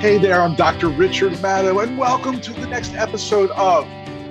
Hey 0.00 0.16
there, 0.16 0.40
I'm 0.40 0.54
Dr. 0.54 0.88
Richard 0.88 1.34
Madow, 1.34 1.82
and 1.82 1.98
welcome 1.98 2.40
to 2.40 2.54
the 2.54 2.66
next 2.66 2.94
episode 2.94 3.50
of 3.50 3.84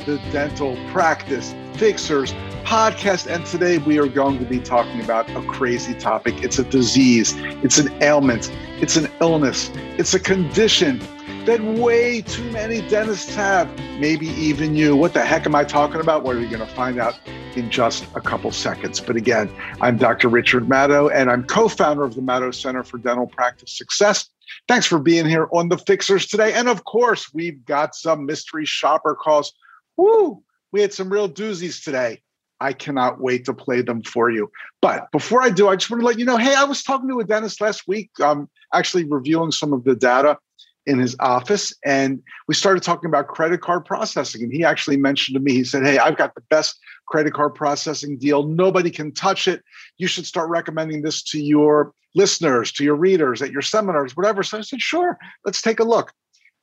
the 0.03 0.19
Dental 0.31 0.75
Practice 0.87 1.53
Fixers 1.73 2.33
podcast. 2.63 3.27
And 3.31 3.45
today 3.45 3.77
we 3.77 3.99
are 3.99 4.07
going 4.07 4.39
to 4.39 4.45
be 4.45 4.59
talking 4.59 4.99
about 4.99 5.29
a 5.29 5.43
crazy 5.43 5.93
topic. 5.93 6.43
It's 6.43 6.57
a 6.57 6.63
disease, 6.63 7.35
it's 7.37 7.77
an 7.77 7.93
ailment, 8.01 8.51
it's 8.81 8.95
an 8.95 9.11
illness, 9.21 9.69
it's 9.75 10.15
a 10.15 10.19
condition 10.19 10.97
that 11.45 11.61
way 11.61 12.21
too 12.21 12.49
many 12.51 12.81
dentists 12.89 13.35
have, 13.35 13.69
maybe 13.99 14.25
even 14.29 14.75
you. 14.75 14.95
What 14.95 15.13
the 15.13 15.23
heck 15.23 15.45
am 15.45 15.53
I 15.53 15.65
talking 15.65 16.01
about? 16.01 16.23
What 16.23 16.35
are 16.35 16.41
you 16.41 16.49
going 16.49 16.67
to 16.67 16.75
find 16.75 16.99
out 16.99 17.19
in 17.55 17.69
just 17.69 18.05
a 18.15 18.21
couple 18.21 18.51
seconds? 18.51 18.99
But 18.99 19.15
again, 19.15 19.49
I'm 19.81 19.97
Dr. 19.97 20.27
Richard 20.27 20.67
Madow, 20.67 21.11
and 21.13 21.29
I'm 21.29 21.43
co 21.43 21.67
founder 21.67 22.03
of 22.03 22.15
the 22.15 22.21
Madow 22.21 22.53
Center 22.53 22.83
for 22.83 22.97
Dental 22.97 23.27
Practice 23.27 23.77
Success. 23.77 24.29
Thanks 24.67 24.85
for 24.85 24.99
being 24.99 25.25
here 25.25 25.47
on 25.53 25.69
the 25.69 25.77
Fixers 25.77 26.25
today. 26.25 26.53
And 26.53 26.67
of 26.67 26.85
course, 26.85 27.33
we've 27.33 27.63
got 27.65 27.95
some 27.95 28.25
mystery 28.25 28.65
shopper 28.65 29.15
calls. 29.15 29.53
Woo! 29.97 30.43
We 30.71 30.81
had 30.81 30.93
some 30.93 31.11
real 31.11 31.29
doozies 31.29 31.83
today. 31.83 32.21
I 32.61 32.73
cannot 32.73 33.21
wait 33.21 33.45
to 33.45 33.53
play 33.53 33.81
them 33.81 34.03
for 34.03 34.29
you. 34.29 34.51
But 34.81 35.11
before 35.11 35.41
I 35.41 35.49
do, 35.49 35.69
I 35.69 35.75
just 35.75 35.89
want 35.89 36.01
to 36.01 36.07
let 36.07 36.19
you 36.19 36.25
know 36.25 36.37
hey, 36.37 36.55
I 36.55 36.63
was 36.65 36.83
talking 36.83 37.09
to 37.09 37.19
a 37.19 37.23
dentist 37.23 37.61
last 37.61 37.87
week, 37.87 38.11
um, 38.19 38.49
actually 38.73 39.05
reviewing 39.05 39.51
some 39.51 39.73
of 39.73 39.83
the 39.83 39.95
data 39.95 40.37
in 40.85 40.97
his 40.97 41.15
office 41.19 41.73
and 41.85 42.21
we 42.47 42.55
started 42.55 42.81
talking 42.81 43.07
about 43.07 43.27
credit 43.27 43.61
card 43.61 43.85
processing 43.85 44.41
and 44.41 44.51
he 44.51 44.63
actually 44.63 44.97
mentioned 44.97 45.35
to 45.35 45.39
me 45.39 45.53
he 45.53 45.63
said 45.63 45.85
hey 45.85 45.99
i've 45.99 46.17
got 46.17 46.33
the 46.33 46.41
best 46.49 46.79
credit 47.09 47.33
card 47.33 47.55
processing 47.55 48.17
deal. 48.17 48.43
Nobody 48.43 48.89
can 48.89 49.11
touch 49.11 49.47
it. 49.47 49.63
You 49.97 50.07
should 50.07 50.25
start 50.25 50.49
recommending 50.49 51.01
this 51.01 51.21
to 51.23 51.41
your 51.41 51.93
listeners 52.15 52.71
to 52.71 52.83
your 52.83 52.95
readers 52.95 53.41
at 53.41 53.51
your 53.51 53.61
seminars 53.61 54.17
whatever. 54.17 54.41
So 54.41 54.57
i 54.57 54.61
said 54.61 54.81
sure 54.81 55.17
let's 55.45 55.61
take 55.61 55.79
a 55.79 55.83
look. 55.83 56.11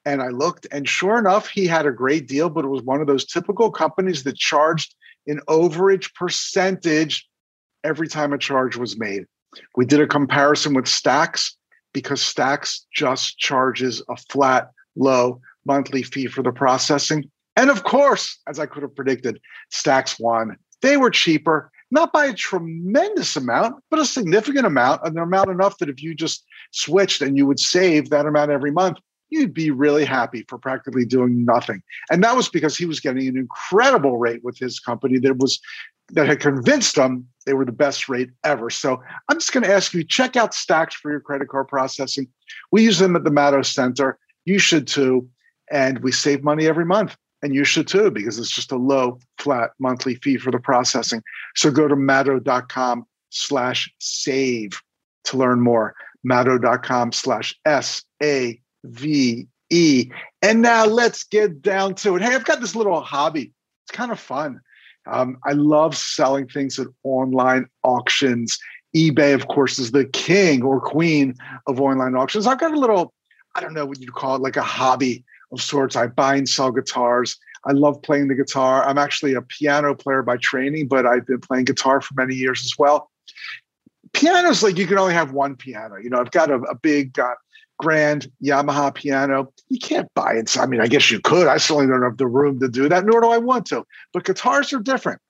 And 0.05 0.23
i 0.23 0.29
looked 0.29 0.67
and 0.73 0.89
sure 0.89 1.19
enough 1.19 1.49
he 1.49 1.67
had 1.67 1.87
a 1.87 1.93
great 1.93 2.27
deal 2.27 2.49
but 2.49 2.65
it 2.65 2.69
was 2.69 2.83
one 2.83 3.01
of 3.01 3.07
those 3.07 3.25
typical 3.25 3.71
companies 3.71 4.25
that 4.25 4.37
charged 4.37 4.95
an 5.27 5.41
overage 5.49 6.15
percentage 6.15 7.29
every 7.85 8.09
time 8.09 8.33
a 8.33 8.39
charge 8.39 8.77
was 8.77 8.99
made. 8.99 9.25
We 9.77 9.87
did 9.87 10.01
a 10.01 10.07
comparison 10.07 10.75
with 10.75 10.85
Stax 10.87 11.53
because 11.93 12.21
Stax 12.21 12.81
just 12.93 13.39
charges 13.39 14.03
a 14.09 14.17
flat, 14.17 14.71
low 14.97 15.41
monthly 15.65 16.03
fee 16.03 16.27
for 16.27 16.43
the 16.43 16.53
processing. 16.53 17.31
And 17.57 17.71
of 17.71 17.85
course, 17.85 18.39
as 18.47 18.59
I 18.59 18.67
could 18.67 18.83
have 18.83 18.95
predicted, 18.95 19.41
Stax 19.73 20.21
won. 20.21 20.57
They 20.83 20.97
were 20.97 21.11
cheaper, 21.11 21.71
not 21.91 22.13
by 22.13 22.27
a 22.27 22.35
tremendous 22.35 23.35
amount, 23.35 23.83
but 23.91 23.99
a 23.99 24.05
significant 24.05 24.67
amount, 24.67 25.03
an 25.05 25.19
amount 25.19 25.51
enough 25.51 25.79
that 25.79 25.89
if 25.89 26.03
you 26.03 26.15
just 26.15 26.45
switched 26.73 27.23
and 27.23 27.37
you 27.37 27.47
would 27.47 27.59
save 27.59 28.11
that 28.11 28.27
amount 28.27 28.51
every 28.51 28.71
month, 28.71 28.99
you'd 29.31 29.55
be 29.55 29.71
really 29.71 30.05
happy 30.05 30.45
for 30.49 30.59
practically 30.59 31.05
doing 31.05 31.45
nothing. 31.45 31.83
And 32.11 32.23
that 32.23 32.37
was 32.37 32.49
because 32.49 32.77
he 32.77 32.87
was 32.87 33.01
getting 33.01 33.27
an 33.27 33.37
incredible 33.37 34.19
rate 34.19 34.45
with 34.45 34.59
his 34.59 34.79
company 34.79 35.19
that 35.21 35.39
was 35.39 35.61
that 36.13 36.29
had 36.29 36.39
convinced 36.39 36.95
them 36.95 37.27
they 37.47 37.55
were 37.55 37.65
the 37.65 37.73
best 37.73 38.09
rate 38.09 38.31
ever. 38.45 38.71
So 38.71 39.03
I'm 39.29 39.39
just 39.39 39.53
going 39.53 39.65
to 39.65 39.73
ask 39.73 39.93
you 39.93 40.05
check 40.05 40.37
out 40.37 40.53
Stax 40.53 40.93
for 40.93 41.11
your 41.11 41.21
credit 41.21 41.49
card 41.49 41.69
processing. 41.69 42.29
We 42.71 42.85
use 42.85 42.99
them 42.99 43.17
at 43.17 43.25
the 43.25 43.31
Madow 43.31 43.65
Center. 43.65 44.19
You 44.45 44.59
should 44.59 44.87
too. 44.87 45.29
And 45.71 45.99
we 46.01 46.13
save 46.13 46.45
money 46.45 46.67
every 46.69 46.85
month. 46.85 47.17
And 47.43 47.55
you 47.55 47.65
should 47.65 47.87
too, 47.87 48.11
because 48.11 48.39
it's 48.39 48.51
just 48.51 48.73
a 48.73 48.77
low, 48.77 49.19
flat 49.39 49.71
monthly 49.79 50.17
fee 50.17 50.39
for 50.39 50.51
the 50.51 50.59
processing. 50.59 51.23
So 51.55 51.71
go 51.71 51.87
to 51.87 51.95
madow.com 51.95 53.07
slash 53.31 53.93
save 53.99 54.81
to 55.25 55.37
learn 55.37 55.61
more. 55.61 55.95
Madow.com 56.27 57.13
slash 57.13 57.55
S 57.65 58.03
A 58.23 58.61
V 58.85 59.47
E. 59.71 60.11
And 60.43 60.63
now 60.63 60.87
let's 60.87 61.25
get 61.25 61.61
down 61.61 61.95
to 61.97 62.17
it. 62.17 62.23
Hey, 62.23 62.35
I've 62.35 62.45
got 62.45 62.61
this 62.61 62.75
little 62.75 63.01
hobby. 63.01 63.53
It's 63.85 63.97
kind 63.97 64.11
of 64.11 64.19
fun. 64.19 64.61
Um, 65.07 65.39
I 65.45 65.53
love 65.53 65.97
selling 65.97 66.49
things 66.49 66.79
at 66.81 66.89
online 67.05 67.67
auctions. 67.85 68.59
eBay, 68.97 69.35
of 69.35 69.47
course, 69.49 69.79
is 69.79 69.93
the 69.93 70.05
king 70.07 70.63
or 70.63 70.81
queen 70.81 71.35
of 71.67 71.81
online 71.81 72.17
auctions. 72.17 72.47
I've 72.47 72.59
got 72.59 72.73
a 72.73 72.79
little, 72.79 73.13
I 73.55 73.61
don't 73.61 73.75
know 73.75 73.87
what 73.87 74.01
you'd 74.01 74.15
call 74.15 74.37
it, 74.37 74.43
like 74.43 74.57
a 74.57 74.63
hobby 74.63 75.25
of 75.53 75.61
sorts. 75.61 75.97
I 75.97 76.07
buy 76.07 76.37
and 76.37 76.49
sell 76.49 76.71
guitars. 76.71 77.37
I 77.65 77.73
love 77.73 78.01
playing 78.03 78.29
the 78.29 78.35
guitar. 78.35 78.85
I'm 78.87 78.99
actually 78.99 79.35
a 79.35 79.43
piano 79.43 79.95
player 79.95 80.23
by 80.23 80.37
training, 80.37 80.89
but 80.89 81.05
I've 81.07 81.27
been 81.27 81.41
playing 81.41 81.65
guitar 81.65 82.01
for 82.01 82.15
many 82.15 82.35
years 82.35 82.65
as 82.65 82.75
well. 82.79 83.11
Piano's 84.13 84.63
like 84.63 84.79
you 84.79 84.87
can 84.87 84.99
only 84.99 85.15
have 85.15 85.33
one 85.33 85.57
piano. 85.57 85.97
You 85.97 86.11
know, 86.11 86.21
I've 86.21 86.31
got 86.31 86.51
a, 86.51 86.57
a 86.57 86.75
big 86.77 87.19
uh, 87.19 87.35
grand 87.79 88.31
Yamaha 88.43 88.95
piano. 88.95 89.53
You 89.69 89.79
can't 89.79 90.09
buy 90.15 90.35
it. 90.35 90.57
I 90.57 90.67
mean, 90.67 90.81
I 90.81 90.87
guess 90.87 91.11
you 91.11 91.21
could. 91.21 91.49
I 91.49 91.59
certainly 91.59 91.89
don't 91.89 92.03
have 92.03 92.17
the 92.17 92.27
room 92.27 92.61
to 92.61 92.69
do 92.69 92.89
that, 92.89 93.05
nor 93.05 93.21
do 93.21 93.29
I 93.29 93.39
want 93.39 93.67
to. 93.67 93.85
But 94.13 94.25
guitars 94.25 94.73
are 94.73 94.81
different. 94.81 95.21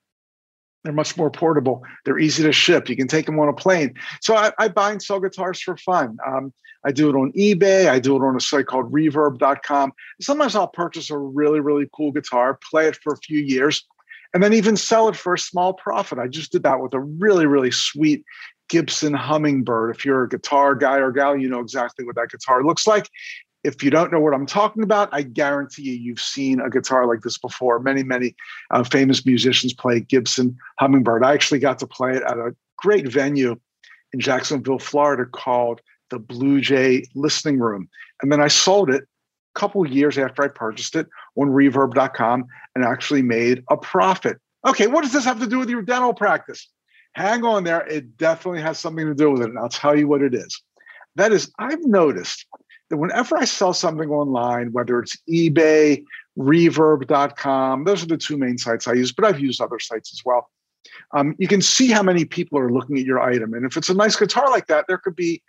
They're 0.86 0.92
much 0.92 1.16
more 1.16 1.32
portable. 1.32 1.82
They're 2.04 2.20
easy 2.20 2.44
to 2.44 2.52
ship. 2.52 2.88
You 2.88 2.94
can 2.94 3.08
take 3.08 3.26
them 3.26 3.41
on 3.41 3.48
a 3.48 3.52
plane. 3.52 3.94
So 4.20 4.36
I, 4.36 4.52
I 4.56 4.69
buy 4.69 4.92
and 4.92 5.02
sell 5.02 5.19
guitars 5.19 5.60
for 5.60 5.76
fun. 5.76 6.16
Um, 6.24 6.52
I 6.84 6.92
do 6.92 7.10
it 7.10 7.16
on 7.16 7.32
eBay. 7.32 7.88
I 7.88 7.98
do 7.98 8.14
it 8.14 8.24
on 8.24 8.36
a 8.36 8.41
site 8.41 8.66
called 8.66 8.92
reverb.com. 8.92 9.92
Sometimes 10.20 10.54
I'll 10.54 10.69
purchase 10.69 11.10
a 11.10 11.19
really, 11.19 11.58
really 11.58 11.88
cool 11.92 12.12
guitar, 12.12 12.56
play 12.70 12.86
it 12.86 12.94
for 13.02 13.14
a 13.14 13.16
few 13.16 13.41
years, 13.41 13.84
and 14.32 14.41
then 14.41 14.52
even 14.52 14.76
sell 14.76 15.08
it 15.08 15.16
for 15.16 15.34
a 15.34 15.38
small 15.41 15.75
profit. 15.75 16.20
I 16.20 16.28
just 16.28 16.52
did 16.52 16.62
that 16.62 16.80
with 16.80 16.94
a 16.94 17.00
really, 17.00 17.46
really 17.46 17.72
sweet 17.72 18.22
Gibson 18.69 19.12
Hummingbird. 19.12 19.96
If 19.96 20.04
you're 20.04 20.22
a 20.22 20.28
guitar 20.28 20.76
guy 20.76 20.98
or 20.98 21.10
gal, 21.10 21.36
you 21.36 21.48
know 21.48 21.58
exactly 21.58 22.04
what 22.04 22.14
that 22.14 22.30
guitar 22.30 22.62
looks 22.62 22.86
like. 22.86 23.08
If 23.66 23.82
you 23.82 23.91
don't 23.91 24.12
know 24.12 24.21
what 24.21 24.34
I'm 24.34 24.47
talking 24.47 24.82
about, 24.82 25.09
I 25.12 25.22
guarantee 25.22 25.82
you, 25.82 25.93
you've 25.93 26.21
seen 26.21 26.60
a 26.60 26.71
guitar 26.71 27.06
like 27.06 27.21
this 27.22 27.38
before. 27.38 27.78
Many, 27.78 28.03
many 28.03 28.34
uh, 28.71 28.84
famous 28.84 29.27
musicians 29.27 29.72
play 29.72 30.00
Gibson 30.00 30.56
Hummingbird. 30.78 31.25
I 31.25 31.34
actually 31.34 31.59
got 31.59 31.78
to 31.81 31.87
play 31.87 32.16
it 32.16 32.22
at 32.22 32.38
a 32.38 32.55
great 32.76 33.09
venue 33.09 33.59
in 34.12 34.21
Jacksonville, 34.21 34.78
Florida 34.78 35.25
called 35.26 35.81
the 36.10 36.19
Blue 36.19 36.60
Jay 36.60 37.05
Listening 37.15 37.59
Room. 37.59 37.88
And 38.22 38.31
then 38.31 38.41
I 38.41 38.49
sold 38.49 38.91
it 38.91 39.03
a 39.03 39.59
couple 39.59 39.87
years 39.87 40.16
after 40.16 40.43
I 40.43 40.49
purchased 40.49 40.94
it 40.94 41.09
on 41.37 41.49
reverb.com 41.49 42.47
and 42.75 42.84
actually 42.84 43.22
made 43.22 43.65
a 43.71 43.76
profit. 43.76 44.38
Okay, 44.66 44.87
what 44.87 45.03
does 45.03 45.12
this 45.12 45.25
have 45.25 45.41
to 45.41 45.47
do 45.47 45.59
with 45.59 45.69
your 45.69 45.82
dental 45.82 46.15
practice? 46.15 46.69
hang 47.16 47.44
on 47.44 47.65
there. 47.65 47.81
It 47.87 48.16
definitely 48.19 48.60
has 48.60 48.78
something 48.78 49.06
to 49.06 49.15
do 49.15 49.32
with 49.32 49.43
it. 49.43 49.49
And 49.49 49.59
I'll 49.59 49.71
tell 49.71 49.99
you 49.99 50.06
what 50.06 50.22
it 50.22 50.34
is. 50.34 50.62
That 51.16 51.32
is, 51.32 51.50
I've 51.59 51.84
noticed 51.84 52.44
whenever 52.91 53.36
I 53.36 53.44
sell 53.44 53.72
something 53.72 54.10
online, 54.10 54.72
whether 54.72 55.00
it's 55.00 55.16
eBay, 55.28 56.04
reverb.com, 56.38 57.84
those 57.84 58.02
are 58.02 58.06
the 58.06 58.16
two 58.16 58.36
main 58.36 58.58
sites 58.58 58.86
I 58.86 58.92
use, 58.92 59.12
but 59.12 59.24
I've 59.24 59.41
used 59.41 59.60
other 59.60 59.78
sites 59.78 60.12
as 60.12 60.22
well. 60.24 60.50
Um, 61.12 61.34
you 61.38 61.48
can 61.48 61.60
see 61.60 61.91
how 61.91 62.02
many 62.02 62.25
people 62.25 62.58
are 62.58 62.70
looking 62.70 62.98
at 62.98 63.04
your 63.04 63.20
item. 63.20 63.54
And 63.54 63.66
if 63.66 63.76
it's 63.76 63.88
a 63.88 63.94
nice 63.94 64.16
guitar 64.16 64.48
like 64.50 64.69
that, 64.69 64.84
there 64.86 64.98
could 64.98 65.16
be 65.16 65.42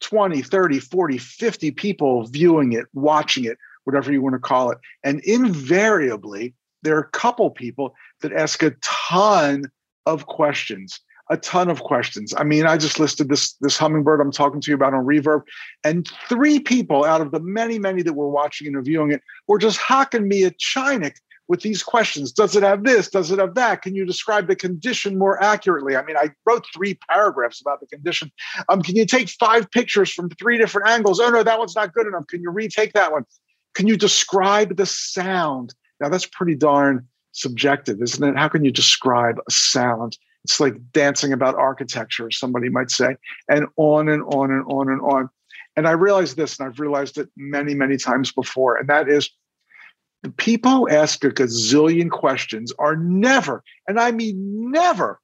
20, 0.00 0.42
30, 0.42 0.80
40, 0.80 1.18
50 1.18 1.70
people 1.70 2.26
viewing 2.26 2.72
it, 2.72 2.86
watching 2.92 3.44
it, 3.44 3.56
whatever 3.84 4.12
you 4.12 4.20
want 4.20 4.34
to 4.34 4.38
call 4.38 4.70
it. 4.70 4.78
And 5.02 5.20
invariably, 5.20 6.54
there 6.82 6.96
are 6.96 7.00
a 7.00 7.10
couple 7.10 7.50
people 7.50 7.94
that 8.20 8.32
ask 8.32 8.62
a 8.62 8.72
ton 8.82 9.70
of 10.06 10.26
questions 10.26 11.00
a 11.32 11.36
ton 11.38 11.70
of 11.70 11.82
questions. 11.82 12.34
I 12.36 12.44
mean, 12.44 12.66
I 12.66 12.76
just 12.76 13.00
listed 13.00 13.30
this 13.30 13.54
this 13.54 13.78
hummingbird 13.78 14.20
I'm 14.20 14.30
talking 14.30 14.60
to 14.60 14.70
you 14.70 14.74
about 14.74 14.92
on 14.92 15.06
Reverb, 15.06 15.42
and 15.82 16.06
three 16.28 16.60
people 16.60 17.04
out 17.04 17.22
of 17.22 17.32
the 17.32 17.40
many, 17.40 17.78
many 17.78 18.02
that 18.02 18.12
were 18.12 18.28
watching 18.28 18.66
and 18.66 18.76
reviewing 18.76 19.10
it 19.10 19.22
were 19.48 19.58
just 19.58 19.78
hocking 19.78 20.28
me 20.28 20.44
at 20.44 20.58
chainik 20.58 21.16
with 21.48 21.62
these 21.62 21.82
questions. 21.82 22.32
Does 22.32 22.54
it 22.54 22.62
have 22.62 22.84
this? 22.84 23.08
Does 23.08 23.30
it 23.30 23.38
have 23.38 23.54
that? 23.54 23.80
Can 23.80 23.94
you 23.94 24.04
describe 24.04 24.46
the 24.46 24.54
condition 24.54 25.18
more 25.18 25.42
accurately? 25.42 25.96
I 25.96 26.04
mean, 26.04 26.18
I 26.18 26.30
wrote 26.44 26.66
three 26.74 26.98
paragraphs 27.08 27.62
about 27.62 27.80
the 27.80 27.86
condition. 27.86 28.30
Um, 28.68 28.82
can 28.82 28.94
you 28.94 29.06
take 29.06 29.30
five 29.30 29.70
pictures 29.70 30.12
from 30.12 30.28
three 30.28 30.58
different 30.58 30.88
angles? 30.88 31.18
Oh 31.18 31.30
no, 31.30 31.42
that 31.42 31.58
one's 31.58 31.74
not 31.74 31.94
good 31.94 32.06
enough. 32.06 32.26
Can 32.26 32.42
you 32.42 32.50
retake 32.50 32.92
that 32.92 33.10
one? 33.10 33.24
Can 33.74 33.86
you 33.86 33.96
describe 33.96 34.76
the 34.76 34.86
sound? 34.86 35.74
Now 35.98 36.10
that's 36.10 36.26
pretty 36.26 36.56
darn 36.56 37.08
subjective, 37.32 38.02
isn't 38.02 38.22
it? 38.22 38.36
How 38.36 38.48
can 38.48 38.66
you 38.66 38.70
describe 38.70 39.38
a 39.48 39.50
sound? 39.50 40.18
It's 40.44 40.60
like 40.60 40.74
dancing 40.92 41.32
about 41.32 41.54
architecture, 41.54 42.30
somebody 42.30 42.68
might 42.68 42.90
say, 42.90 43.16
and 43.48 43.66
on 43.76 44.08
and 44.08 44.22
on 44.24 44.50
and 44.50 44.64
on 44.66 44.88
and 44.88 45.00
on. 45.02 45.30
And 45.76 45.86
I 45.86 45.92
realized 45.92 46.36
this, 46.36 46.58
and 46.58 46.68
I've 46.68 46.80
realized 46.80 47.16
it 47.16 47.28
many, 47.36 47.74
many 47.74 47.96
times 47.96 48.32
before, 48.32 48.76
and 48.76 48.88
that 48.88 49.08
is 49.08 49.30
The 50.22 50.30
people 50.30 50.70
who 50.70 50.88
ask 50.88 51.24
a 51.24 51.30
gazillion 51.30 52.10
questions 52.10 52.72
are 52.78 52.96
never, 52.96 53.64
and 53.88 53.98
I 53.98 54.12
mean 54.12 54.70
never, 54.70 55.20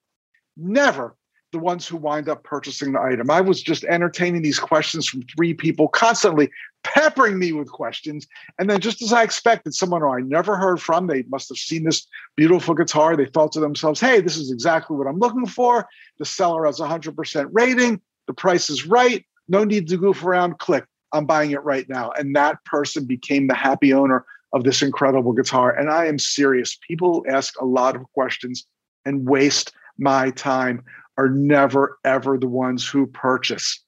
never 0.56 1.14
the 1.52 1.58
ones 1.58 1.86
who 1.86 1.96
wind 1.96 2.28
up 2.28 2.44
purchasing 2.44 2.92
the 2.92 3.00
item. 3.00 3.30
I 3.30 3.40
was 3.40 3.62
just 3.62 3.84
entertaining 3.84 4.42
these 4.42 4.58
questions 4.58 5.08
from 5.08 5.22
three 5.22 5.54
people, 5.54 5.88
constantly 5.88 6.50
peppering 6.84 7.38
me 7.38 7.52
with 7.52 7.70
questions. 7.70 8.26
And 8.58 8.68
then, 8.68 8.80
just 8.80 9.02
as 9.02 9.12
I 9.12 9.22
expected, 9.22 9.74
someone 9.74 10.02
who 10.02 10.08
I 10.08 10.20
never 10.20 10.56
heard 10.56 10.80
from, 10.80 11.06
they 11.06 11.24
must 11.28 11.48
have 11.48 11.58
seen 11.58 11.84
this 11.84 12.06
beautiful 12.36 12.74
guitar. 12.74 13.16
They 13.16 13.26
thought 13.26 13.52
to 13.52 13.60
themselves, 13.60 14.00
hey, 14.00 14.20
this 14.20 14.36
is 14.36 14.50
exactly 14.50 14.96
what 14.96 15.06
I'm 15.06 15.18
looking 15.18 15.46
for. 15.46 15.86
The 16.18 16.24
seller 16.24 16.66
has 16.66 16.78
100% 16.78 17.48
rating. 17.52 18.00
The 18.26 18.34
price 18.34 18.68
is 18.68 18.86
right. 18.86 19.24
No 19.48 19.64
need 19.64 19.88
to 19.88 19.96
goof 19.96 20.22
around. 20.24 20.58
Click. 20.58 20.84
I'm 21.12 21.24
buying 21.24 21.52
it 21.52 21.64
right 21.64 21.88
now. 21.88 22.10
And 22.18 22.36
that 22.36 22.62
person 22.64 23.06
became 23.06 23.46
the 23.46 23.54
happy 23.54 23.94
owner 23.94 24.26
of 24.52 24.64
this 24.64 24.82
incredible 24.82 25.32
guitar. 25.32 25.74
And 25.74 25.90
I 25.90 26.06
am 26.06 26.18
serious. 26.18 26.78
People 26.86 27.24
ask 27.28 27.58
a 27.60 27.64
lot 27.64 27.96
of 27.96 28.02
questions 28.12 28.66
and 29.06 29.26
waste 29.26 29.72
my 29.98 30.30
time 30.30 30.84
are 31.18 31.28
never, 31.28 31.98
ever 32.04 32.38
the 32.38 32.48
ones 32.48 32.88
who 32.88 33.06
purchase 33.06 33.82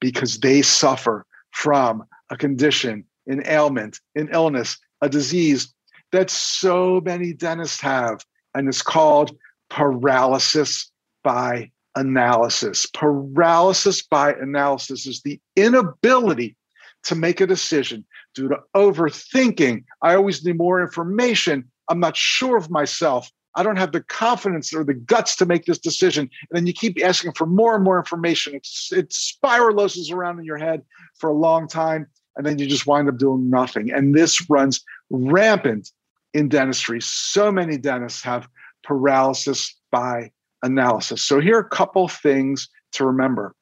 because 0.00 0.40
they 0.40 0.60
suffer 0.60 1.24
from 1.52 2.04
a 2.30 2.36
condition, 2.36 3.04
an 3.26 3.42
ailment, 3.46 4.00
an 4.16 4.28
illness, 4.32 4.76
a 5.00 5.08
disease 5.08 5.72
that 6.12 6.28
so 6.28 7.00
many 7.00 7.32
dentists 7.32 7.80
have. 7.80 8.24
And 8.54 8.68
it's 8.68 8.82
called 8.82 9.36
paralysis 9.70 10.90
by 11.22 11.70
analysis. 11.94 12.86
Paralysis 12.86 14.02
by 14.02 14.32
analysis 14.32 15.06
is 15.06 15.22
the 15.22 15.40
inability 15.56 16.56
to 17.04 17.14
make 17.14 17.40
a 17.40 17.46
decision 17.46 18.04
due 18.34 18.48
to 18.48 18.58
overthinking. 18.74 19.84
I 20.02 20.14
always 20.14 20.44
need 20.44 20.58
more 20.58 20.82
information. 20.82 21.70
I'm 21.88 22.00
not 22.00 22.16
sure 22.16 22.56
of 22.56 22.70
myself. 22.70 23.30
I 23.56 23.62
don't 23.62 23.76
have 23.76 23.92
the 23.92 24.02
confidence 24.02 24.74
or 24.74 24.84
the 24.84 24.94
guts 24.94 25.36
to 25.36 25.46
make 25.46 25.64
this 25.64 25.78
decision. 25.78 26.28
And 26.50 26.56
then 26.56 26.66
you 26.66 26.72
keep 26.72 26.98
asking 27.04 27.32
for 27.32 27.46
more 27.46 27.74
and 27.74 27.84
more 27.84 27.98
information. 27.98 28.54
It's, 28.54 28.92
it 28.92 29.12
spirals 29.12 30.10
around 30.10 30.38
in 30.38 30.44
your 30.44 30.58
head 30.58 30.82
for 31.18 31.30
a 31.30 31.34
long 31.34 31.68
time. 31.68 32.06
And 32.36 32.44
then 32.44 32.58
you 32.58 32.66
just 32.66 32.86
wind 32.86 33.08
up 33.08 33.18
doing 33.18 33.48
nothing. 33.48 33.92
And 33.92 34.14
this 34.14 34.48
runs 34.50 34.84
rampant 35.10 35.92
in 36.32 36.48
dentistry. 36.48 37.00
So 37.00 37.52
many 37.52 37.78
dentists 37.78 38.22
have 38.24 38.48
paralysis 38.82 39.74
by 39.92 40.32
analysis. 40.62 41.22
So 41.22 41.40
here 41.40 41.56
are 41.56 41.60
a 41.60 41.68
couple 41.68 42.08
things 42.08 42.68
to 42.92 43.04
remember 43.04 43.54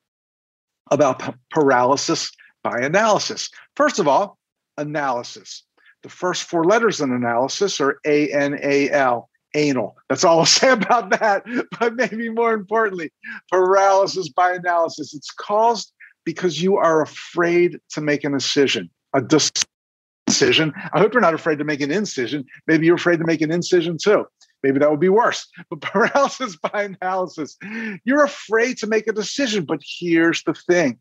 about 0.90 1.36
paralysis 1.50 2.32
by 2.62 2.78
analysis. 2.78 3.50
First 3.76 3.98
of 3.98 4.08
all, 4.08 4.38
analysis. 4.78 5.64
The 6.02 6.08
first 6.08 6.44
four 6.44 6.64
letters 6.64 7.00
in 7.00 7.12
analysis 7.12 7.80
are 7.80 7.98
A 8.06 8.32
N 8.32 8.58
A 8.62 8.90
L 8.90 9.28
anal. 9.54 9.96
That's 10.08 10.24
all 10.24 10.40
I'll 10.40 10.46
say 10.60 10.70
about 10.70 11.10
that. 11.18 11.44
But 11.78 11.94
maybe 11.94 12.28
more 12.28 12.54
importantly, 12.54 13.12
paralysis 13.50 14.28
by 14.28 14.52
analysis. 14.52 15.14
It's 15.14 15.30
caused 15.30 15.92
because 16.24 16.62
you 16.62 16.76
are 16.76 17.02
afraid 17.02 17.80
to 17.90 18.00
make 18.00 18.24
an 18.24 18.32
decision, 18.32 18.90
a 19.12 19.20
decision. 19.20 20.72
I 20.92 21.00
hope 21.00 21.12
you're 21.12 21.20
not 21.20 21.34
afraid 21.34 21.58
to 21.58 21.64
make 21.64 21.80
an 21.80 21.90
incision. 21.90 22.44
Maybe 22.66 22.86
you're 22.86 22.96
afraid 22.96 23.18
to 23.18 23.26
make 23.26 23.40
an 23.40 23.50
incision 23.50 23.98
too. 24.02 24.26
Maybe 24.62 24.78
that 24.78 24.90
would 24.90 25.00
be 25.00 25.08
worse. 25.08 25.48
But 25.70 25.80
paralysis 25.80 26.56
by 26.56 26.84
analysis, 26.84 27.56
you're 28.04 28.24
afraid 28.24 28.78
to 28.78 28.86
make 28.86 29.08
a 29.08 29.12
decision. 29.12 29.64
But 29.64 29.80
here's 29.82 30.42
the 30.44 30.54
thing 30.54 30.98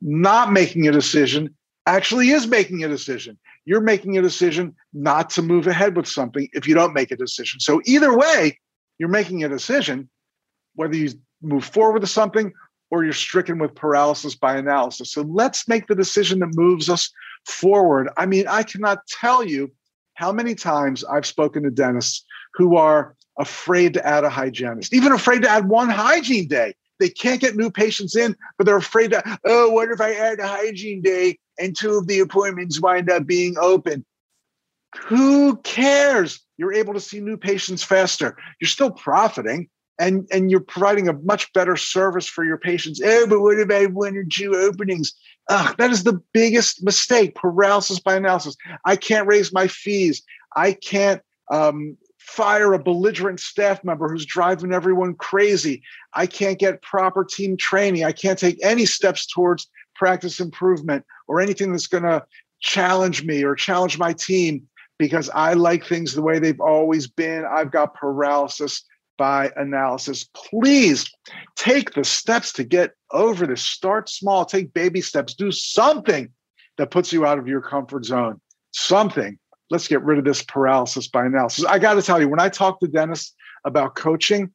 not 0.00 0.52
making 0.52 0.86
a 0.86 0.92
decision 0.92 1.54
actually 1.86 2.30
is 2.30 2.46
making 2.46 2.84
a 2.84 2.88
decision 2.88 3.38
you're 3.64 3.80
making 3.80 4.18
a 4.18 4.22
decision 4.22 4.74
not 4.92 5.30
to 5.30 5.42
move 5.42 5.66
ahead 5.66 5.96
with 5.96 6.06
something 6.06 6.48
if 6.52 6.66
you 6.66 6.74
don't 6.74 6.94
make 6.94 7.10
a 7.10 7.16
decision. 7.16 7.60
So 7.60 7.80
either 7.84 8.16
way, 8.16 8.58
you're 8.98 9.08
making 9.08 9.42
a 9.44 9.48
decision, 9.48 10.08
whether 10.74 10.96
you 10.96 11.10
move 11.42 11.64
forward 11.64 12.00
with 12.00 12.10
something 12.10 12.52
or 12.90 13.04
you're 13.04 13.12
stricken 13.12 13.58
with 13.58 13.74
paralysis 13.74 14.34
by 14.34 14.56
analysis. 14.56 15.12
So 15.12 15.22
let's 15.22 15.66
make 15.66 15.86
the 15.86 15.94
decision 15.94 16.38
that 16.40 16.54
moves 16.54 16.88
us 16.88 17.10
forward. 17.46 18.08
I 18.16 18.26
mean, 18.26 18.46
I 18.48 18.62
cannot 18.62 19.06
tell 19.06 19.44
you 19.44 19.70
how 20.14 20.32
many 20.32 20.54
times 20.54 21.04
I've 21.04 21.26
spoken 21.26 21.64
to 21.64 21.70
dentists 21.70 22.24
who 22.54 22.76
are 22.76 23.16
afraid 23.38 23.94
to 23.94 24.06
add 24.06 24.24
a 24.24 24.30
hygienist, 24.30 24.94
even 24.94 25.12
afraid 25.12 25.42
to 25.42 25.48
add 25.48 25.68
one 25.68 25.88
hygiene 25.88 26.46
day. 26.46 26.74
They 27.00 27.08
can't 27.08 27.40
get 27.40 27.56
new 27.56 27.70
patients 27.70 28.16
in, 28.16 28.36
but 28.56 28.66
they're 28.66 28.76
afraid 28.76 29.10
to, 29.10 29.38
oh, 29.44 29.70
what 29.70 29.90
if 29.90 30.00
I 30.00 30.12
add 30.12 30.40
a 30.40 30.46
hygiene 30.46 31.02
day 31.02 31.38
and 31.58 31.76
two 31.76 31.98
of 31.98 32.06
the 32.06 32.20
appointments 32.20 32.80
wind 32.80 33.10
up 33.10 33.26
being 33.26 33.56
open? 33.58 34.04
Who 34.96 35.56
cares? 35.58 36.40
You're 36.56 36.72
able 36.72 36.94
to 36.94 37.00
see 37.00 37.20
new 37.20 37.36
patients 37.36 37.82
faster. 37.82 38.36
You're 38.60 38.68
still 38.68 38.92
profiting 38.92 39.68
and, 39.98 40.26
and 40.30 40.50
you're 40.50 40.60
providing 40.60 41.08
a 41.08 41.12
much 41.24 41.52
better 41.52 41.76
service 41.76 42.26
for 42.26 42.44
your 42.44 42.58
patients. 42.58 43.00
Oh, 43.04 43.26
but 43.26 43.40
what 43.40 43.58
if 43.58 43.70
I 43.70 43.82
have 43.82 43.92
one 43.92 44.16
or 44.16 44.24
two 44.24 44.54
openings? 44.54 45.12
Ugh, 45.48 45.74
that 45.78 45.90
is 45.90 46.04
the 46.04 46.20
biggest 46.32 46.84
mistake 46.84 47.34
paralysis 47.34 48.00
by 48.00 48.14
analysis. 48.14 48.56
I 48.84 48.96
can't 48.96 49.26
raise 49.26 49.52
my 49.52 49.66
fees. 49.68 50.22
I 50.56 50.72
can't 50.72 51.20
um, 51.50 51.96
fire 52.24 52.72
a 52.72 52.78
belligerent 52.78 53.38
staff 53.38 53.84
member 53.84 54.08
who's 54.08 54.24
driving 54.24 54.72
everyone 54.72 55.14
crazy. 55.14 55.82
I 56.14 56.26
can't 56.26 56.58
get 56.58 56.82
proper 56.82 57.22
team 57.22 57.56
training. 57.56 58.04
I 58.04 58.12
can't 58.12 58.38
take 58.38 58.58
any 58.64 58.86
steps 58.86 59.26
towards 59.26 59.68
practice 59.94 60.40
improvement 60.40 61.04
or 61.28 61.40
anything 61.40 61.70
that's 61.70 61.86
going 61.86 62.04
to 62.04 62.24
challenge 62.60 63.24
me 63.24 63.44
or 63.44 63.54
challenge 63.54 63.98
my 63.98 64.14
team 64.14 64.66
because 64.98 65.28
I 65.34 65.52
like 65.52 65.84
things 65.84 66.14
the 66.14 66.22
way 66.22 66.38
they've 66.38 66.60
always 66.60 67.06
been. 67.06 67.44
I've 67.44 67.70
got 67.70 67.94
paralysis 67.94 68.82
by 69.18 69.52
analysis. 69.56 70.24
Please 70.34 71.04
take 71.56 71.92
the 71.92 72.04
steps 72.04 72.52
to 72.54 72.64
get 72.64 72.92
over 73.12 73.46
this. 73.46 73.62
Start 73.62 74.08
small, 74.08 74.46
take 74.46 74.72
baby 74.72 75.02
steps, 75.02 75.34
do 75.34 75.52
something 75.52 76.30
that 76.78 76.90
puts 76.90 77.12
you 77.12 77.26
out 77.26 77.38
of 77.38 77.46
your 77.46 77.60
comfort 77.60 78.06
zone. 78.06 78.40
Something 78.72 79.38
let's 79.70 79.88
get 79.88 80.02
rid 80.02 80.18
of 80.18 80.24
this 80.24 80.42
paralysis 80.42 81.08
by 81.08 81.26
analysis. 81.26 81.64
I 81.64 81.78
got 81.78 81.94
to 81.94 82.02
tell 82.02 82.20
you, 82.20 82.28
when 82.28 82.40
I 82.40 82.48
talk 82.48 82.80
to 82.80 82.88
dentists 82.88 83.34
about 83.64 83.94
coaching, 83.94 84.52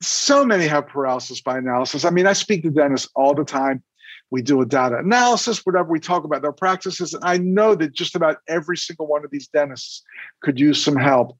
so 0.00 0.44
many 0.44 0.66
have 0.66 0.86
paralysis 0.88 1.40
by 1.40 1.58
analysis. 1.58 2.04
I 2.04 2.10
mean, 2.10 2.26
I 2.26 2.32
speak 2.32 2.62
to 2.62 2.70
dentists 2.70 3.08
all 3.14 3.34
the 3.34 3.44
time. 3.44 3.82
We 4.30 4.42
do 4.42 4.60
a 4.62 4.66
data 4.66 4.96
analysis, 4.96 5.64
whatever 5.66 5.90
we 5.90 6.00
talk 6.00 6.24
about 6.24 6.42
their 6.42 6.52
practices. 6.52 7.12
And 7.12 7.22
I 7.24 7.36
know 7.36 7.74
that 7.74 7.92
just 7.92 8.16
about 8.16 8.38
every 8.48 8.76
single 8.76 9.06
one 9.06 9.24
of 9.24 9.30
these 9.30 9.46
dentists 9.48 10.02
could 10.42 10.58
use 10.58 10.82
some 10.82 10.96
help. 10.96 11.36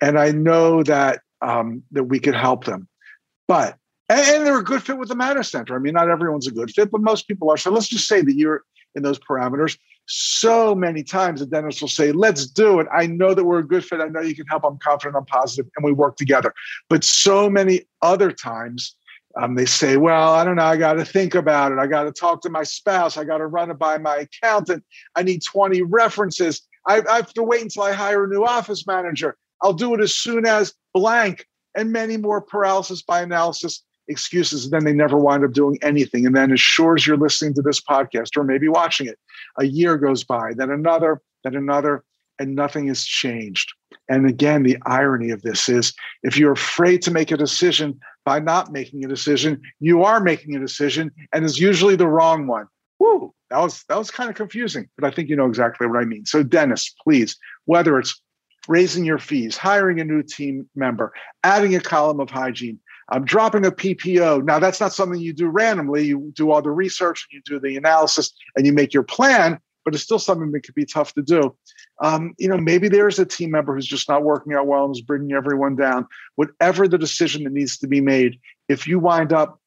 And 0.00 0.18
I 0.18 0.30
know 0.30 0.82
that 0.84 1.20
um, 1.42 1.82
that 1.92 2.04
we 2.04 2.18
could 2.20 2.34
help 2.34 2.64
them. 2.64 2.88
But 3.48 3.76
and, 4.08 4.20
and 4.20 4.46
they're 4.46 4.58
a 4.58 4.64
good 4.64 4.82
fit 4.82 4.98
with 4.98 5.08
the 5.08 5.14
Madow 5.16 5.44
Center. 5.44 5.74
I 5.74 5.78
mean, 5.78 5.94
not 5.94 6.10
everyone's 6.10 6.46
a 6.46 6.52
good 6.52 6.70
fit, 6.70 6.90
but 6.90 7.00
most 7.00 7.28
people 7.28 7.50
are. 7.50 7.56
So 7.56 7.70
let's 7.70 7.88
just 7.88 8.08
say 8.08 8.22
that 8.22 8.34
you're 8.34 8.62
in 8.94 9.02
those 9.02 9.18
parameters 9.18 9.76
so 10.08 10.74
many 10.74 11.02
times 11.02 11.40
the 11.40 11.46
dentist 11.46 11.80
will 11.80 11.88
say, 11.88 12.12
let's 12.12 12.46
do 12.46 12.80
it. 12.80 12.86
I 12.92 13.06
know 13.06 13.34
that 13.34 13.44
we're 13.44 13.58
a 13.58 13.66
good 13.66 13.84
fit. 13.84 14.00
I 14.00 14.08
know 14.08 14.20
you 14.20 14.34
can 14.34 14.46
help. 14.46 14.64
I'm 14.64 14.78
confident, 14.78 15.16
I'm 15.16 15.26
positive, 15.26 15.70
and 15.76 15.84
we 15.84 15.92
work 15.92 16.16
together. 16.16 16.54
But 16.88 17.04
so 17.04 17.50
many 17.50 17.82
other 18.00 18.32
times, 18.32 18.96
um, 19.40 19.54
they 19.54 19.66
say, 19.66 19.98
well, 19.98 20.32
I 20.32 20.44
don't 20.44 20.56
know. 20.56 20.64
I 20.64 20.76
got 20.76 20.94
to 20.94 21.04
think 21.04 21.34
about 21.34 21.72
it. 21.72 21.78
I 21.78 21.86
got 21.86 22.04
to 22.04 22.12
talk 22.12 22.40
to 22.42 22.50
my 22.50 22.62
spouse. 22.62 23.16
I 23.16 23.24
got 23.24 23.38
to 23.38 23.46
run 23.46 23.70
it 23.70 23.78
by 23.78 23.98
my 23.98 24.16
accountant. 24.16 24.82
I 25.14 25.22
need 25.22 25.42
20 25.44 25.82
references. 25.82 26.62
I, 26.86 27.02
I 27.08 27.16
have 27.16 27.34
to 27.34 27.42
wait 27.42 27.62
until 27.62 27.82
I 27.82 27.92
hire 27.92 28.24
a 28.24 28.28
new 28.28 28.44
office 28.44 28.86
manager. 28.86 29.36
I'll 29.62 29.74
do 29.74 29.94
it 29.94 30.00
as 30.00 30.14
soon 30.14 30.46
as 30.46 30.72
blank 30.94 31.46
and 31.74 31.92
many 31.92 32.16
more 32.16 32.40
paralysis 32.40 33.02
by 33.02 33.20
analysis 33.20 33.84
excuses 34.08 34.64
and 34.64 34.72
then 34.72 34.84
they 34.84 34.92
never 34.92 35.18
wind 35.18 35.44
up 35.44 35.52
doing 35.52 35.78
anything. 35.82 36.26
And 36.26 36.34
then 36.34 36.52
as 36.52 36.60
sure 36.60 36.94
as 36.94 37.06
you're 37.06 37.16
listening 37.16 37.54
to 37.54 37.62
this 37.62 37.80
podcast 37.80 38.36
or 38.36 38.44
maybe 38.44 38.68
watching 38.68 39.06
it 39.06 39.18
a 39.58 39.64
year 39.64 39.96
goes 39.96 40.24
by 40.24 40.52
then 40.54 40.70
another 40.70 41.20
then 41.44 41.54
another 41.54 42.04
and 42.40 42.54
nothing 42.54 42.86
has 42.88 43.04
changed. 43.04 43.72
And 44.08 44.28
again 44.28 44.62
the 44.62 44.78
irony 44.86 45.30
of 45.30 45.42
this 45.42 45.68
is 45.68 45.92
if 46.22 46.36
you're 46.36 46.52
afraid 46.52 47.02
to 47.02 47.10
make 47.10 47.30
a 47.30 47.36
decision 47.36 47.98
by 48.24 48.40
not 48.40 48.72
making 48.72 49.04
a 49.04 49.08
decision 49.08 49.60
you 49.80 50.02
are 50.02 50.20
making 50.20 50.56
a 50.56 50.60
decision 50.60 51.10
and 51.32 51.44
it's 51.44 51.60
usually 51.60 51.96
the 51.96 52.08
wrong 52.08 52.46
one. 52.46 52.66
Woo, 52.98 53.32
that 53.50 53.58
was 53.58 53.84
that 53.88 53.98
was 53.98 54.10
kind 54.10 54.30
of 54.30 54.36
confusing 54.36 54.88
but 54.96 55.06
i 55.06 55.14
think 55.14 55.28
you 55.28 55.36
know 55.36 55.46
exactly 55.46 55.86
what 55.86 56.00
i 56.00 56.04
mean. 56.04 56.24
So 56.24 56.42
dennis 56.42 56.94
please 57.04 57.36
whether 57.66 57.98
it's 57.98 58.20
raising 58.66 59.04
your 59.04 59.18
fees 59.18 59.56
hiring 59.56 60.00
a 60.00 60.04
new 60.04 60.22
team 60.22 60.68
member 60.74 61.12
adding 61.44 61.74
a 61.74 61.80
column 61.80 62.20
of 62.20 62.30
hygiene 62.30 62.78
I'm 63.10 63.24
dropping 63.24 63.64
a 63.64 63.70
PPO. 63.70 64.44
Now, 64.44 64.58
that's 64.58 64.80
not 64.80 64.92
something 64.92 65.20
you 65.20 65.32
do 65.32 65.48
randomly. 65.48 66.06
You 66.06 66.30
do 66.34 66.50
all 66.50 66.60
the 66.60 66.70
research 66.70 67.26
and 67.30 67.36
you 67.36 67.42
do 67.44 67.60
the 67.60 67.76
analysis 67.76 68.32
and 68.54 68.66
you 68.66 68.72
make 68.72 68.92
your 68.92 69.02
plan, 69.02 69.58
but 69.84 69.94
it's 69.94 70.04
still 70.04 70.18
something 70.18 70.52
that 70.52 70.60
could 70.60 70.74
be 70.74 70.84
tough 70.84 71.14
to 71.14 71.22
do. 71.22 71.56
Um, 72.02 72.34
you 72.38 72.48
know, 72.48 72.58
maybe 72.58 72.88
there's 72.88 73.18
a 73.18 73.24
team 73.24 73.50
member 73.50 73.74
who's 73.74 73.86
just 73.86 74.08
not 74.08 74.24
working 74.24 74.52
out 74.52 74.66
well 74.66 74.84
and 74.84 74.94
is 74.94 75.00
bringing 75.00 75.32
everyone 75.32 75.74
down. 75.74 76.06
Whatever 76.36 76.86
the 76.86 76.98
decision 76.98 77.44
that 77.44 77.52
needs 77.52 77.78
to 77.78 77.88
be 77.88 78.00
made, 78.00 78.38
if 78.68 78.86
you 78.86 78.98
wind 78.98 79.32
up 79.32 79.58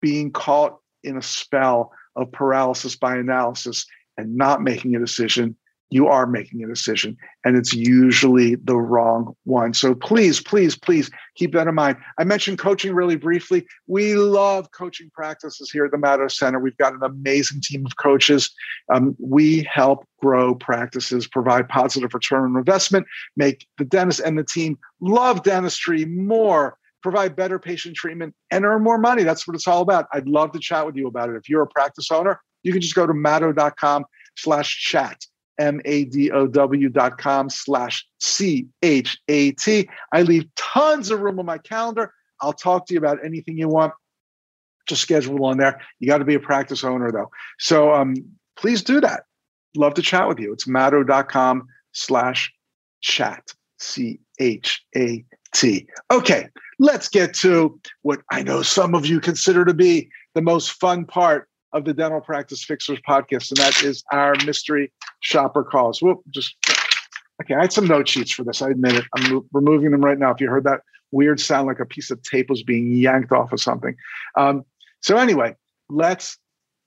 being 0.00 0.30
caught 0.30 0.78
in 1.02 1.16
a 1.16 1.22
spell 1.22 1.92
of 2.14 2.30
paralysis 2.30 2.94
by 2.94 3.16
analysis 3.16 3.86
and 4.16 4.36
not 4.36 4.62
making 4.62 4.94
a 4.94 5.00
decision, 5.00 5.56
you 5.90 6.08
are 6.08 6.26
making 6.26 6.64
a 6.64 6.66
decision 6.66 7.16
and 7.44 7.56
it's 7.56 7.72
usually 7.72 8.56
the 8.56 8.76
wrong 8.76 9.36
one. 9.44 9.74
So 9.74 9.94
please, 9.94 10.40
please, 10.40 10.76
please 10.76 11.10
keep 11.36 11.52
that 11.52 11.68
in 11.68 11.74
mind. 11.74 11.98
I 12.18 12.24
mentioned 12.24 12.58
coaching 12.58 12.94
really 12.94 13.16
briefly. 13.16 13.66
We 13.86 14.14
love 14.14 14.70
coaching 14.72 15.10
practices 15.14 15.70
here 15.70 15.84
at 15.84 15.90
the 15.90 15.96
Madow 15.96 16.30
Center. 16.30 16.58
We've 16.58 16.76
got 16.76 16.94
an 16.94 17.02
amazing 17.02 17.60
team 17.62 17.86
of 17.86 17.96
coaches. 17.96 18.50
Um, 18.92 19.14
we 19.20 19.62
help 19.70 20.06
grow 20.20 20.54
practices, 20.54 21.26
provide 21.26 21.68
positive 21.68 22.14
return 22.14 22.50
on 22.50 22.56
investment, 22.56 23.06
make 23.36 23.66
the 23.78 23.84
dentist 23.84 24.20
and 24.20 24.38
the 24.38 24.44
team 24.44 24.78
love 25.00 25.42
dentistry 25.42 26.04
more 26.06 26.76
provide 27.04 27.36
better 27.36 27.58
patient 27.58 27.94
treatment 27.94 28.34
and 28.50 28.64
earn 28.64 28.82
more 28.82 28.96
money. 28.96 29.24
That's 29.24 29.46
what 29.46 29.54
it's 29.54 29.68
all 29.68 29.82
about. 29.82 30.06
I'd 30.14 30.26
love 30.26 30.52
to 30.52 30.58
chat 30.58 30.86
with 30.86 30.96
you 30.96 31.06
about 31.06 31.28
it. 31.28 31.36
If 31.36 31.50
you're 31.50 31.62
a 31.62 31.66
practice 31.66 32.10
owner, 32.10 32.40
you 32.62 32.72
can 32.72 32.80
just 32.80 32.94
go 32.94 33.06
to 33.06 33.12
madow.com 33.12 34.06
slash 34.36 34.80
chat. 34.80 35.20
M-A-D-O-W 35.58 36.88
dot 36.88 37.18
com 37.18 37.48
slash 37.50 38.06
C-H-A-T. 38.20 39.88
I 40.12 40.22
leave 40.22 40.54
tons 40.56 41.10
of 41.10 41.20
room 41.20 41.38
on 41.38 41.46
my 41.46 41.58
calendar. 41.58 42.12
I'll 42.40 42.52
talk 42.52 42.86
to 42.86 42.94
you 42.94 42.98
about 42.98 43.24
anything 43.24 43.56
you 43.56 43.68
want. 43.68 43.92
Just 44.86 45.02
schedule 45.02 45.44
on 45.46 45.58
there. 45.58 45.80
You 45.98 46.08
got 46.08 46.18
to 46.18 46.24
be 46.24 46.34
a 46.34 46.40
practice 46.40 46.84
owner 46.84 47.10
though. 47.10 47.30
So 47.58 47.94
um, 47.94 48.14
please 48.56 48.82
do 48.82 49.00
that. 49.00 49.22
Love 49.76 49.94
to 49.94 50.02
chat 50.02 50.28
with 50.28 50.38
you. 50.38 50.52
It's 50.52 50.66
madow.com 50.66 51.66
slash 51.92 52.52
chat. 53.00 53.52
C-H-A-T. 53.78 55.26
Okay, 56.10 56.48
let's 56.78 57.08
get 57.08 57.34
to 57.34 57.80
what 58.02 58.20
I 58.30 58.42
know 58.42 58.62
some 58.62 58.94
of 58.94 59.06
you 59.06 59.20
consider 59.20 59.64
to 59.64 59.74
be 59.74 60.08
the 60.34 60.42
most 60.42 60.72
fun 60.72 61.04
part 61.04 61.48
of 61.74 61.84
the 61.84 61.92
Dental 61.92 62.20
Practice 62.20 62.64
Fixers 62.64 63.00
podcast, 63.06 63.50
and 63.50 63.58
that 63.58 63.82
is 63.82 64.02
our 64.12 64.34
mystery 64.46 64.92
shopper 65.20 65.62
calls. 65.62 66.00
Whoop, 66.00 66.20
just 66.30 66.56
okay. 67.42 67.54
I 67.54 67.62
had 67.62 67.72
some 67.72 67.86
note 67.86 68.08
sheets 68.08 68.30
for 68.30 68.44
this. 68.44 68.62
I 68.62 68.70
admit 68.70 68.94
it. 68.94 69.04
I'm 69.14 69.46
removing 69.52 69.90
them 69.90 70.02
right 70.02 70.18
now. 70.18 70.30
If 70.30 70.40
you 70.40 70.48
heard 70.48 70.64
that 70.64 70.80
weird 71.10 71.40
sound 71.40 71.66
like 71.66 71.80
a 71.80 71.84
piece 71.84 72.10
of 72.10 72.22
tape 72.22 72.48
was 72.48 72.62
being 72.62 72.92
yanked 72.92 73.32
off 73.32 73.52
of 73.52 73.60
something. 73.60 73.94
Um, 74.36 74.64
so 75.00 75.18
anyway, 75.18 75.54
let's 75.90 76.38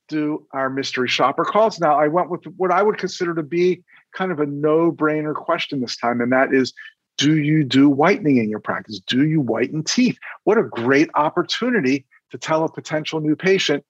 do 0.08 0.48
our 0.54 0.70
mystery 0.70 1.08
shopper 1.08 1.46
calls. 1.46 1.80
Now, 1.80 2.00
I 2.00 2.08
went 2.08 2.30
with 2.30 2.46
what 2.56 2.72
I 2.72 2.82
would 2.82 2.98
consider 2.98 3.36
to 3.36 3.44
be 3.44 3.84
kind 4.14 4.32
of 4.32 4.40
a 4.40 4.46
no-brainer 4.46 5.36
question 5.36 5.82
this 5.82 5.98
time, 5.98 6.22
and 6.22 6.32
that 6.32 6.54
is. 6.54 6.74
Do 7.20 7.38
you 7.38 7.64
do 7.64 7.90
whitening 7.90 8.38
in 8.38 8.48
your 8.48 8.60
practice? 8.60 9.00
Do 9.00 9.26
you 9.26 9.42
whiten 9.42 9.84
teeth? 9.84 10.20
What 10.44 10.60
a 10.60 10.64
great 10.64 11.10
opportunity 11.16 12.06
to 12.30 12.38
tell 12.38 12.64
a 12.64 12.72
potential 12.72 13.22
new 13.22 13.36
patient 13.36 13.84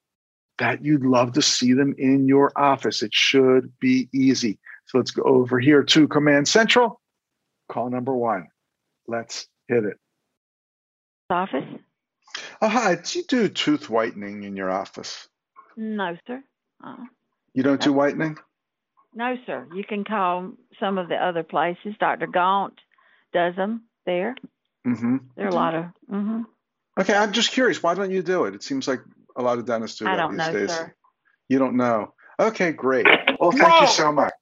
that 0.60 0.84
you'd 0.84 1.06
love 1.06 1.34
to 1.34 1.42
see 1.42 1.74
them 1.74 1.96
in 1.98 2.28
your 2.28 2.52
office. 2.56 3.04
It 3.04 3.14
should 3.14 3.78
be 3.80 4.10
easy. 4.14 4.60
So 4.86 4.98
let's 4.98 5.12
go 5.12 5.24
over 5.24 5.60
here 5.60 5.84
to 5.84 6.08
Command 6.08 6.48
Central. 6.48 7.02
Call 7.70 7.90
number 7.90 8.16
one. 8.16 8.48
Let's 9.08 9.48
hit 9.68 9.84
it. 9.84 9.98
Office? 11.30 11.66
Oh, 12.62 12.70
hi. 12.70 12.96
Do 12.96 13.20
you 13.20 13.26
do 13.26 13.50
tooth 13.50 13.90
whitening 13.90 14.44
in 14.44 14.56
your 14.56 14.72
office? 14.72 15.28
No, 15.76 16.18
sir. 16.26 16.42
Uh, 16.84 16.96
you 17.54 17.64
don't 17.64 17.82
do 17.82 17.92
whitening? 17.92 18.38
No, 19.14 19.36
sir. 19.46 19.68
You 19.74 19.84
can 19.84 20.04
call 20.04 20.54
some 20.80 20.98
of 20.98 21.10
the 21.10 21.16
other 21.16 21.44
places. 21.44 21.96
Dr. 22.00 22.28
Gaunt 22.28 22.76
does 23.34 23.56
them 23.56 23.84
there. 24.06 24.36
Mm-hmm. 24.86 25.18
There 25.36 25.46
are 25.46 25.50
a 25.50 25.56
lot 25.56 25.76
of. 25.76 25.86
Mm-hmm. 26.10 26.42
Okay, 27.00 27.14
I'm 27.14 27.34
just 27.34 27.52
curious. 27.52 27.84
Why 27.84 27.94
don't 27.94 28.12
you 28.12 28.24
do 28.24 28.46
it? 28.46 28.56
It 28.56 28.64
seems 28.64 28.88
like 28.88 29.02
a 29.38 29.42
lot 29.42 29.60
of 29.60 29.66
dentists 29.66 30.00
do 30.00 30.06
that 30.06 30.16
I 30.16 30.18
don't 30.18 30.38
these 30.38 30.48
know, 30.48 30.54
days. 30.54 30.72
sir. 30.72 30.94
You 31.50 31.60
don't 31.60 31.78
know. 31.78 32.14
Okay, 32.40 32.72
great. 32.72 33.08
Well, 33.40 33.52
thank 33.52 33.82
you 33.82 33.88
so 33.88 34.12
much. 34.12 34.34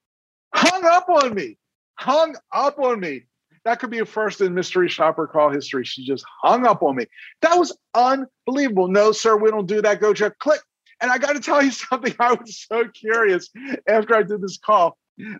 Hung 0.53 0.85
up 0.85 1.07
on 1.09 1.33
me. 1.33 1.57
Hung 1.97 2.35
up 2.51 2.79
on 2.79 2.99
me. 2.99 3.23
That 3.63 3.79
could 3.79 3.89
be 3.89 3.99
a 3.99 4.05
first 4.05 4.41
in 4.41 4.53
mystery 4.53 4.89
shopper 4.89 5.27
call 5.27 5.51
history. 5.51 5.85
She 5.85 6.05
just 6.05 6.23
hung 6.41 6.65
up 6.65 6.83
on 6.83 6.95
me. 6.95 7.05
That 7.41 7.55
was 7.55 7.75
unbelievable. 7.93 8.87
No, 8.87 9.11
sir, 9.11 9.37
we 9.37 9.49
don't 9.49 9.65
do 9.65 9.81
that. 9.81 9.99
Go 9.99 10.13
check. 10.13 10.37
Click. 10.39 10.61
And 11.01 11.11
I 11.11 11.17
got 11.17 11.33
to 11.33 11.39
tell 11.39 11.63
you 11.63 11.71
something. 11.71 12.13
I 12.19 12.33
was 12.33 12.65
so 12.71 12.87
curious 12.87 13.49
after 13.87 14.15
I 14.15 14.23
did 14.23 14.41
this 14.41 14.57
call. 14.57 14.97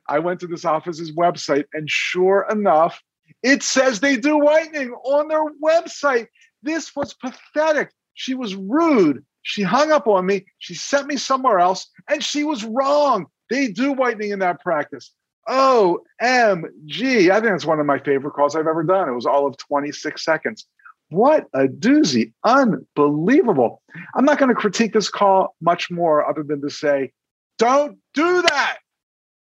I 0.08 0.20
went 0.20 0.40
to 0.40 0.48
this 0.48 0.66
office's 0.66 1.12
website, 1.12 1.66
and 1.74 1.90
sure 1.90 2.48
enough, 2.50 3.02
it 3.44 3.62
says 3.62 4.00
they 4.00 4.18
do 4.18 4.38
whitening 4.38 4.92
on 4.92 5.28
their 5.28 5.44
website. 5.64 6.28
This 6.64 6.96
was 6.96 7.14
pathetic. 7.14 7.92
She 8.14 8.34
was 8.34 8.56
rude. 8.56 9.24
She 9.46 9.62
hung 9.62 9.92
up 9.92 10.08
on 10.08 10.26
me. 10.26 10.46
She 10.58 10.74
sent 10.74 11.06
me 11.06 11.18
somewhere 11.18 11.60
else, 11.60 11.88
and 12.10 12.24
she 12.24 12.44
was 12.44 12.64
wrong. 12.64 13.28
They 13.52 13.68
do 13.68 13.94
whitening 13.94 14.32
in 14.32 14.40
that 14.40 14.60
practice. 14.60 15.12
OMG. 15.48 17.30
I 17.30 17.40
think 17.40 17.52
that's 17.52 17.64
one 17.64 17.80
of 17.80 17.86
my 17.86 18.00
favorite 18.00 18.32
calls 18.32 18.56
I've 18.56 18.66
ever 18.66 18.82
done. 18.82 19.08
It 19.08 19.14
was 19.14 19.28
all 19.28 19.46
of 19.46 19.56
26 19.58 20.26
seconds. 20.26 20.66
What 21.10 21.46
a 21.54 21.68
doozy. 21.68 22.34
Unbelievable. 22.44 23.84
I'm 24.16 24.26
not 24.26 24.40
going 24.40 24.50
to 24.50 24.56
critique 24.56 24.94
this 24.94 25.10
call 25.10 25.56
much 25.62 25.92
more 25.92 26.28
other 26.28 26.42
than 26.42 26.60
to 26.62 26.72
say, 26.72 27.12
don't 27.60 28.00
do 28.16 28.42
that. 28.42 28.78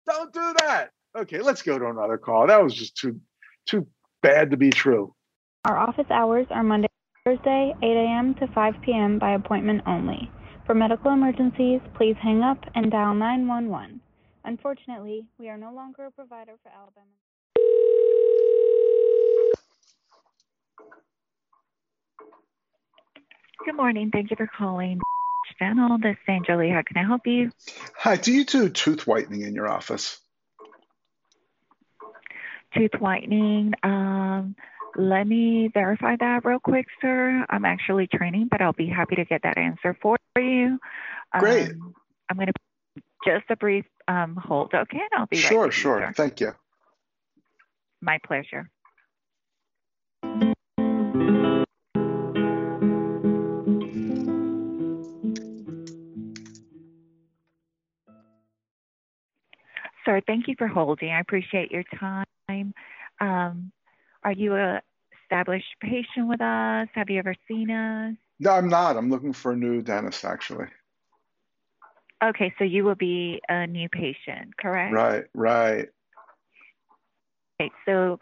Don't 0.07 0.35
do 0.35 0.55
that. 0.59 0.91
Okay, 1.17 1.41
let's 1.41 1.63
go 1.63 1.79
to 1.79 1.89
another 1.89 2.19
call. 2.19 2.47
That 2.47 2.63
was 2.63 2.75
just 2.75 2.95
too 2.95 3.19
too 3.67 3.87
bad 4.23 4.51
to 4.51 4.59
be 4.59 4.69
true. 4.69 5.15
Our 5.65 5.79
office 5.79 6.11
hours 6.11 6.47
are 6.51 6.63
Monday, 6.63 6.89
Thursday, 7.25 7.73
8 7.83 7.87
a.m. 7.87 8.35
to 8.35 8.47
5 8.49 8.75
p.m. 8.83 9.19
by 9.19 9.31
appointment 9.31 9.81
only. 9.87 10.31
For 10.66 10.75
medical 10.75 11.11
emergencies, 11.11 11.81
please 11.95 12.16
hang 12.21 12.43
up 12.43 12.59
and 12.75 12.90
dial 12.90 13.14
911. 13.14 13.99
Unfortunately, 14.45 15.25
we 15.38 15.49
are 15.49 15.57
no 15.57 15.73
longer 15.73 16.04
a 16.04 16.11
provider 16.11 16.52
for 16.62 16.69
Alabama. 16.69 17.07
Good 23.64 23.75
morning. 23.75 24.11
Thank 24.12 24.31
you 24.31 24.37
for 24.37 24.50
calling 24.59 25.00
Channel. 25.59 25.97
This 25.97 26.12
is 26.12 26.28
Angeli. 26.28 26.69
How 26.69 26.83
can 26.87 26.99
I 26.99 27.07
help 27.07 27.26
you? 27.26 27.50
Hi, 27.97 28.16
do 28.16 28.35
you 28.35 28.45
do 28.45 28.69
tooth 28.69 29.07
whitening 29.07 29.40
in 29.40 29.54
your 29.54 29.66
office? 29.66 30.21
Tooth 32.76 33.00
whitening. 33.00 33.73
Um, 33.83 34.57
let 34.97 35.27
me 35.27 35.71
verify 35.73 36.17
that 36.19 36.45
real 36.45 36.61
quick, 36.61 36.87
sir. 37.01 37.45
I'm 37.49 37.65
actually 37.65 38.07
training, 38.07 38.49
but 38.51 38.61
I'll 38.61 38.73
be 38.73 38.89
happy 38.89 39.17
to 39.17 39.25
get 39.25 39.43
that 39.43 39.59
answer 39.59 39.97
for 40.01 40.17
you. 40.37 40.79
Great. 41.39 41.71
Um, 41.71 41.95
I'm 42.31 42.37
going 42.37 42.49
to 42.49 42.53
just 43.25 43.45
a 43.51 43.57
brief 43.57 43.85
um, 44.09 44.37
hold, 44.37 44.73
okay? 44.75 44.99
And 44.99 45.21
I'll 45.21 45.27
be 45.27 45.37
right 45.39 45.49
Sure, 45.49 45.67
you, 45.67 45.71
sure. 45.71 46.13
Thank 46.17 46.41
you. 46.41 46.55
My 48.01 48.19
pleasure. 48.25 48.71
Sir, 60.05 60.21
thank 60.27 60.49
you 60.49 60.55
for 60.59 60.69
holding. 60.69 61.11
I 61.11 61.21
appreciate 61.21 61.71
your 61.71 61.85
time. 61.99 62.75
Um, 63.21 63.73
are 64.25 64.33
you 64.33 64.54
a 64.54 64.81
established 65.25 65.75
patient 65.81 66.28
with 66.28 66.40
us? 66.40 66.88
Have 66.95 67.11
you 67.11 67.19
ever 67.19 67.35
seen 67.49 67.71
us? 67.71 68.14
No, 68.40 68.52
I'm 68.52 68.69
not. 68.69 68.97
I'm 68.97 69.11
looking 69.11 69.33
for 69.33 69.52
a 69.52 69.57
new 69.57 69.83
dentist, 69.83 70.25
actually. 70.25 70.66
Okay, 72.23 72.52
so 72.59 72.64
you 72.64 72.85
will 72.85 72.95
be 72.95 73.40
a 73.49 73.66
new 73.66 73.88
patient, 73.88 74.57
correct? 74.57 74.95
Right, 74.95 75.25
right. 75.35 75.88
Okay, 77.61 77.71
so 77.85 78.19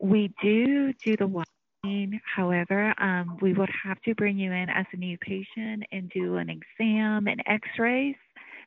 we 0.00 0.32
do 0.42 0.92
do 1.04 1.16
the 1.16 1.26
whitening. 1.26 2.20
However, 2.34 2.94
um, 2.98 3.38
we 3.40 3.52
would 3.52 3.70
have 3.84 4.00
to 4.02 4.14
bring 4.14 4.38
you 4.38 4.52
in 4.52 4.68
as 4.68 4.86
a 4.92 4.96
new 4.96 5.16
patient 5.18 5.84
and 5.92 6.10
do 6.10 6.36
an 6.36 6.50
exam 6.50 7.28
and 7.28 7.42
x-rays 7.46 8.16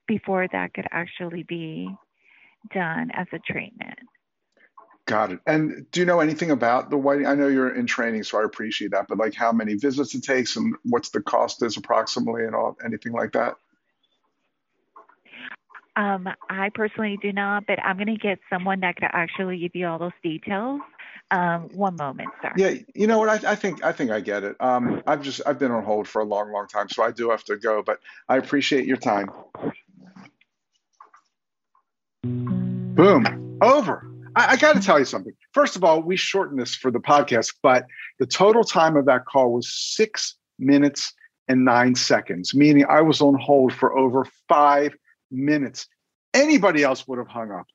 before 0.07 0.47
that 0.51 0.73
could 0.73 0.87
actually 0.91 1.43
be 1.43 1.89
done 2.73 3.11
as 3.13 3.27
a 3.31 3.39
treatment. 3.39 3.99
Got 5.09 5.31
it. 5.31 5.39
And 5.47 5.89
do 5.89 6.01
you 6.01 6.05
know 6.05 6.19
anything 6.19 6.51
about 6.51 6.91
the 6.91 6.97
whitening? 6.97 7.25
I 7.25 7.33
know 7.33 7.47
you're 7.47 7.73
in 7.73 7.87
training, 7.87 8.21
so 8.21 8.39
I 8.39 8.43
appreciate 8.43 8.91
that. 8.91 9.07
But 9.07 9.17
like, 9.17 9.33
how 9.33 9.51
many 9.51 9.73
visits 9.73 10.13
it 10.13 10.21
takes, 10.21 10.55
and 10.55 10.75
what's 10.83 11.09
the 11.09 11.19
cost 11.19 11.63
is 11.63 11.77
approximately, 11.77 12.43
and 12.43 12.53
all 12.53 12.77
anything 12.85 13.13
like 13.13 13.31
that? 13.31 13.55
Um, 15.95 16.29
I 16.51 16.69
personally 16.75 17.17
do 17.19 17.33
not, 17.33 17.65
but 17.65 17.83
I'm 17.83 17.97
going 17.97 18.05
to 18.05 18.17
get 18.17 18.37
someone 18.51 18.81
that 18.81 18.97
could 18.97 19.09
actually 19.11 19.57
give 19.57 19.71
you 19.73 19.87
all 19.87 19.97
those 19.97 20.11
details. 20.21 20.79
Um, 21.31 21.69
one 21.73 21.95
moment, 21.95 22.29
sir. 22.43 22.51
Yeah, 22.55 22.75
you 22.93 23.07
know 23.07 23.17
what? 23.17 23.29
I, 23.29 23.53
I 23.53 23.55
think 23.55 23.83
I 23.83 23.91
think 23.91 24.11
I 24.11 24.19
get 24.19 24.43
it. 24.43 24.57
Um, 24.59 25.01
I've 25.07 25.23
just 25.23 25.41
I've 25.43 25.57
been 25.57 25.71
on 25.71 25.83
hold 25.83 26.07
for 26.07 26.21
a 26.21 26.25
long, 26.25 26.51
long 26.51 26.67
time, 26.67 26.87
so 26.87 27.01
I 27.01 27.09
do 27.09 27.31
have 27.31 27.43
to 27.45 27.57
go. 27.57 27.81
But 27.81 27.99
I 28.27 28.37
appreciate 28.37 28.85
your 28.85 28.97
time. 28.97 29.31
Boom. 32.23 33.57
Over. 33.59 34.08
I, 34.35 34.53
I 34.53 34.55
got 34.57 34.73
to 34.73 34.81
tell 34.81 34.99
you 34.99 35.05
something. 35.05 35.33
First 35.53 35.75
of 35.75 35.83
all, 35.83 36.01
we 36.01 36.15
shortened 36.17 36.59
this 36.59 36.75
for 36.75 36.91
the 36.91 36.99
podcast, 36.99 37.55
but 37.61 37.85
the 38.19 38.25
total 38.25 38.63
time 38.63 38.95
of 38.97 39.05
that 39.05 39.25
call 39.25 39.53
was 39.53 39.73
six 39.73 40.35
minutes 40.57 41.13
and 41.47 41.65
nine 41.65 41.95
seconds, 41.95 42.53
meaning 42.53 42.85
I 42.87 43.01
was 43.01 43.21
on 43.21 43.35
hold 43.35 43.73
for 43.73 43.97
over 43.97 44.25
five 44.47 44.93
minutes. 45.31 45.87
Anybody 46.33 46.83
else 46.83 47.07
would 47.07 47.17
have 47.17 47.27
hung 47.27 47.51
up. 47.51 47.65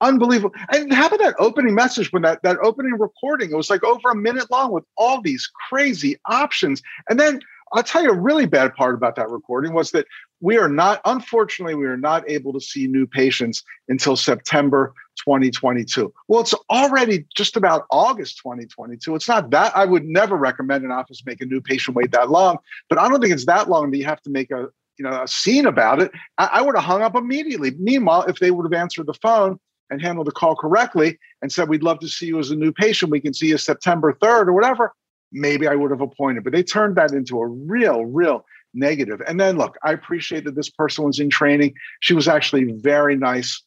unbelievable. 0.00 0.54
And 0.70 0.92
how 0.92 1.06
about 1.06 1.20
that 1.20 1.34
opening 1.38 1.74
message 1.74 2.12
when 2.12 2.22
that, 2.22 2.42
that 2.42 2.58
opening 2.62 2.92
recording? 2.98 3.50
It 3.50 3.56
was 3.56 3.70
like 3.70 3.82
over 3.84 4.10
a 4.10 4.16
minute 4.16 4.50
long 4.50 4.70
with 4.70 4.84
all 4.96 5.20
these 5.20 5.48
crazy 5.68 6.16
options. 6.26 6.82
And 7.08 7.18
then 7.18 7.40
I'll 7.72 7.82
tell 7.82 8.02
you 8.02 8.10
a 8.10 8.18
really 8.18 8.46
bad 8.46 8.74
part 8.74 8.94
about 8.94 9.16
that 9.16 9.30
recording 9.30 9.72
was 9.72 9.90
that 9.92 10.06
we 10.44 10.58
are 10.58 10.68
not, 10.68 11.00
unfortunately, 11.06 11.74
we 11.74 11.86
are 11.86 11.96
not 11.96 12.22
able 12.28 12.52
to 12.52 12.60
see 12.60 12.86
new 12.86 13.06
patients 13.06 13.62
until 13.88 14.14
September 14.14 14.92
2022. 15.24 16.12
Well, 16.28 16.42
it's 16.42 16.52
already 16.68 17.24
just 17.34 17.56
about 17.56 17.86
August 17.90 18.40
2022. 18.42 19.14
It's 19.14 19.26
not 19.26 19.48
that 19.52 19.74
I 19.74 19.86
would 19.86 20.04
never 20.04 20.36
recommend 20.36 20.84
an 20.84 20.90
office 20.90 21.22
make 21.24 21.40
a 21.40 21.46
new 21.46 21.62
patient 21.62 21.96
wait 21.96 22.12
that 22.12 22.28
long, 22.28 22.58
but 22.90 22.98
I 22.98 23.08
don't 23.08 23.22
think 23.22 23.32
it's 23.32 23.46
that 23.46 23.70
long 23.70 23.90
that 23.90 23.96
you 23.96 24.04
have 24.04 24.20
to 24.20 24.30
make 24.30 24.50
a 24.50 24.68
you 24.98 25.04
know 25.04 25.22
a 25.22 25.26
scene 25.26 25.64
about 25.64 26.02
it. 26.02 26.12
I, 26.36 26.50
I 26.52 26.60
would 26.60 26.74
have 26.74 26.84
hung 26.84 27.00
up 27.00 27.16
immediately. 27.16 27.70
Meanwhile, 27.78 28.24
if 28.24 28.38
they 28.38 28.50
would 28.50 28.70
have 28.70 28.78
answered 28.78 29.06
the 29.06 29.14
phone 29.14 29.58
and 29.88 30.02
handled 30.02 30.26
the 30.26 30.32
call 30.32 30.56
correctly 30.56 31.18
and 31.40 31.50
said, 31.50 31.70
We'd 31.70 31.82
love 31.82 32.00
to 32.00 32.08
see 32.08 32.26
you 32.26 32.38
as 32.38 32.50
a 32.50 32.56
new 32.56 32.70
patient, 32.70 33.10
we 33.10 33.20
can 33.20 33.32
see 33.32 33.46
you 33.46 33.56
September 33.56 34.12
3rd 34.12 34.48
or 34.48 34.52
whatever, 34.52 34.92
maybe 35.32 35.66
I 35.66 35.74
would 35.74 35.90
have 35.90 36.02
appointed. 36.02 36.44
But 36.44 36.52
they 36.52 36.62
turned 36.62 36.96
that 36.96 37.12
into 37.12 37.40
a 37.40 37.46
real, 37.46 38.04
real 38.04 38.44
negative. 38.74 39.20
And 39.26 39.40
then 39.40 39.56
look, 39.56 39.76
I 39.82 39.92
appreciate 39.92 40.44
that 40.44 40.56
this 40.56 40.70
person 40.70 41.04
was 41.04 41.20
in 41.20 41.30
training. 41.30 41.74
She 42.00 42.14
was 42.14 42.28
actually 42.28 42.72
very 42.72 43.16
nice, 43.16 43.62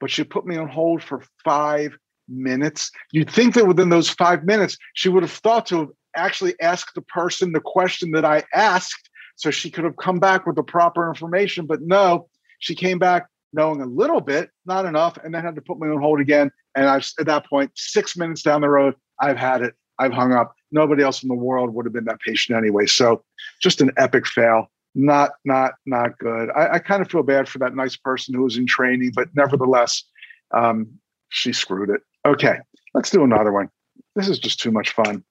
but 0.00 0.10
she 0.10 0.24
put 0.24 0.46
me 0.46 0.56
on 0.56 0.68
hold 0.68 1.02
for 1.02 1.22
five 1.44 1.96
minutes. 2.28 2.90
You'd 3.12 3.30
think 3.30 3.54
that 3.54 3.66
within 3.66 3.88
those 3.88 4.10
five 4.10 4.44
minutes, 4.44 4.76
she 4.94 5.08
would 5.08 5.22
have 5.22 5.32
thought 5.32 5.66
to 5.66 5.80
have 5.80 5.88
actually 6.14 6.54
asked 6.60 6.94
the 6.94 7.02
person 7.02 7.52
the 7.52 7.60
question 7.60 8.12
that 8.12 8.24
I 8.24 8.44
asked 8.54 9.10
so 9.36 9.50
she 9.50 9.70
could 9.70 9.84
have 9.84 9.96
come 9.96 10.18
back 10.18 10.46
with 10.46 10.56
the 10.56 10.62
proper 10.62 11.08
information. 11.08 11.66
But 11.66 11.82
no, 11.82 12.28
she 12.58 12.74
came 12.74 12.98
back 12.98 13.26
knowing 13.52 13.80
a 13.80 13.86
little 13.86 14.20
bit, 14.20 14.50
not 14.66 14.86
enough, 14.86 15.18
and 15.22 15.34
then 15.34 15.44
had 15.44 15.54
to 15.56 15.62
put 15.62 15.78
me 15.78 15.88
on 15.88 16.00
hold 16.00 16.20
again. 16.20 16.50
And 16.74 16.86
I've 16.86 17.06
at 17.18 17.26
that 17.26 17.46
point, 17.46 17.70
six 17.74 18.16
minutes 18.16 18.42
down 18.42 18.60
the 18.60 18.68
road, 18.68 18.94
I've 19.20 19.36
had 19.36 19.62
it. 19.62 19.74
I've 19.98 20.12
hung 20.12 20.32
up. 20.32 20.54
Nobody 20.72 21.02
else 21.02 21.22
in 21.22 21.28
the 21.28 21.34
world 21.34 21.74
would 21.74 21.86
have 21.86 21.92
been 21.92 22.06
that 22.06 22.20
patient 22.20 22.56
anyway. 22.56 22.86
So 22.86 23.22
just 23.60 23.80
an 23.80 23.92
epic 23.96 24.26
fail. 24.26 24.68
Not, 24.94 25.32
not, 25.44 25.72
not 25.86 26.18
good. 26.18 26.50
I, 26.50 26.74
I 26.74 26.78
kind 26.78 27.00
of 27.00 27.10
feel 27.10 27.22
bad 27.22 27.48
for 27.48 27.58
that 27.60 27.74
nice 27.74 27.96
person 27.96 28.34
who 28.34 28.42
was 28.42 28.56
in 28.56 28.66
training, 28.66 29.12
but 29.14 29.28
nevertheless, 29.34 30.04
um, 30.50 30.98
she 31.30 31.52
screwed 31.52 31.88
it. 31.88 32.02
Okay, 32.26 32.58
let's 32.94 33.08
do 33.08 33.24
another 33.24 33.52
one. 33.52 33.70
This 34.14 34.28
is 34.28 34.38
just 34.38 34.60
too 34.60 34.70
much 34.70 34.90
fun. 34.90 35.24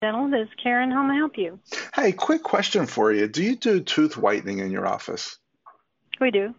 Dental, 0.00 0.28
this 0.30 0.48
is 0.48 0.54
Karen. 0.60 0.90
How 0.90 1.02
may 1.04 1.14
I 1.14 1.16
help 1.16 1.38
you? 1.38 1.60
Hey, 1.94 2.12
quick 2.12 2.42
question 2.42 2.86
for 2.86 3.12
you. 3.12 3.28
Do 3.28 3.42
you 3.42 3.56
do 3.56 3.80
tooth 3.80 4.16
whitening 4.16 4.58
in 4.58 4.70
your 4.70 4.86
office? 4.86 5.38
We 6.20 6.30
do. 6.32 6.54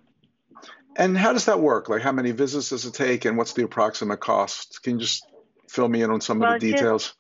And 0.98 1.18
how 1.18 1.34
does 1.34 1.46
that 1.46 1.60
work? 1.60 1.88
Like, 1.90 2.02
how 2.02 2.12
many 2.12 2.32
visits 2.32 2.70
does 2.70 2.86
it 2.86 2.94
take, 2.94 3.26
and 3.26 3.38
what's 3.38 3.54
the 3.54 3.64
approximate 3.64 4.20
cost? 4.20 4.82
Can 4.84 4.94
you 4.94 5.00
just 5.00 5.26
fill 5.70 5.88
me 5.88 6.02
in 6.02 6.10
on 6.10 6.22
some 6.22 6.40
well, 6.40 6.56
of 6.56 6.62
the 6.62 6.72
details? 6.72 7.16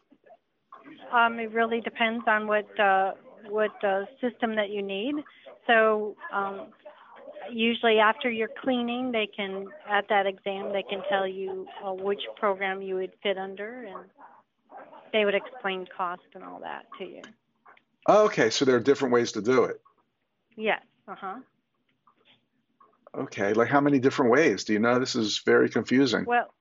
Um, 1.11 1.39
it 1.39 1.51
really 1.51 1.81
depends 1.81 2.23
on 2.27 2.47
what 2.47 2.79
uh, 2.79 3.11
what 3.47 3.83
uh, 3.83 4.05
system 4.21 4.55
that 4.55 4.69
you 4.69 4.81
need. 4.81 5.15
So 5.67 6.15
um, 6.33 6.67
usually 7.51 7.99
after 7.99 8.29
your 8.29 8.49
cleaning, 8.61 9.11
they 9.11 9.27
can 9.27 9.67
at 9.89 10.07
that 10.09 10.25
exam 10.25 10.71
they 10.71 10.83
can 10.83 11.01
tell 11.09 11.27
you 11.27 11.67
uh, 11.85 11.93
which 11.93 12.21
program 12.37 12.81
you 12.81 12.95
would 12.95 13.11
fit 13.23 13.37
under, 13.37 13.83
and 13.85 14.09
they 15.13 15.25
would 15.25 15.35
explain 15.35 15.87
cost 15.95 16.21
and 16.33 16.43
all 16.43 16.59
that 16.59 16.85
to 16.97 17.05
you. 17.05 17.21
Oh, 18.07 18.25
okay, 18.25 18.49
so 18.49 18.65
there 18.65 18.75
are 18.75 18.81
different 18.81 19.13
ways 19.13 19.33
to 19.33 19.41
do 19.41 19.65
it. 19.65 19.81
Yes. 20.55 20.81
Uh 21.07 21.15
huh. 21.15 21.35
Okay, 23.15 23.53
like 23.53 23.67
how 23.67 23.81
many 23.81 23.99
different 23.99 24.31
ways? 24.31 24.63
Do 24.63 24.73
you 24.73 24.79
know? 24.79 24.99
This 24.99 25.15
is 25.15 25.39
very 25.39 25.69
confusing. 25.69 26.25
Well, 26.25 26.53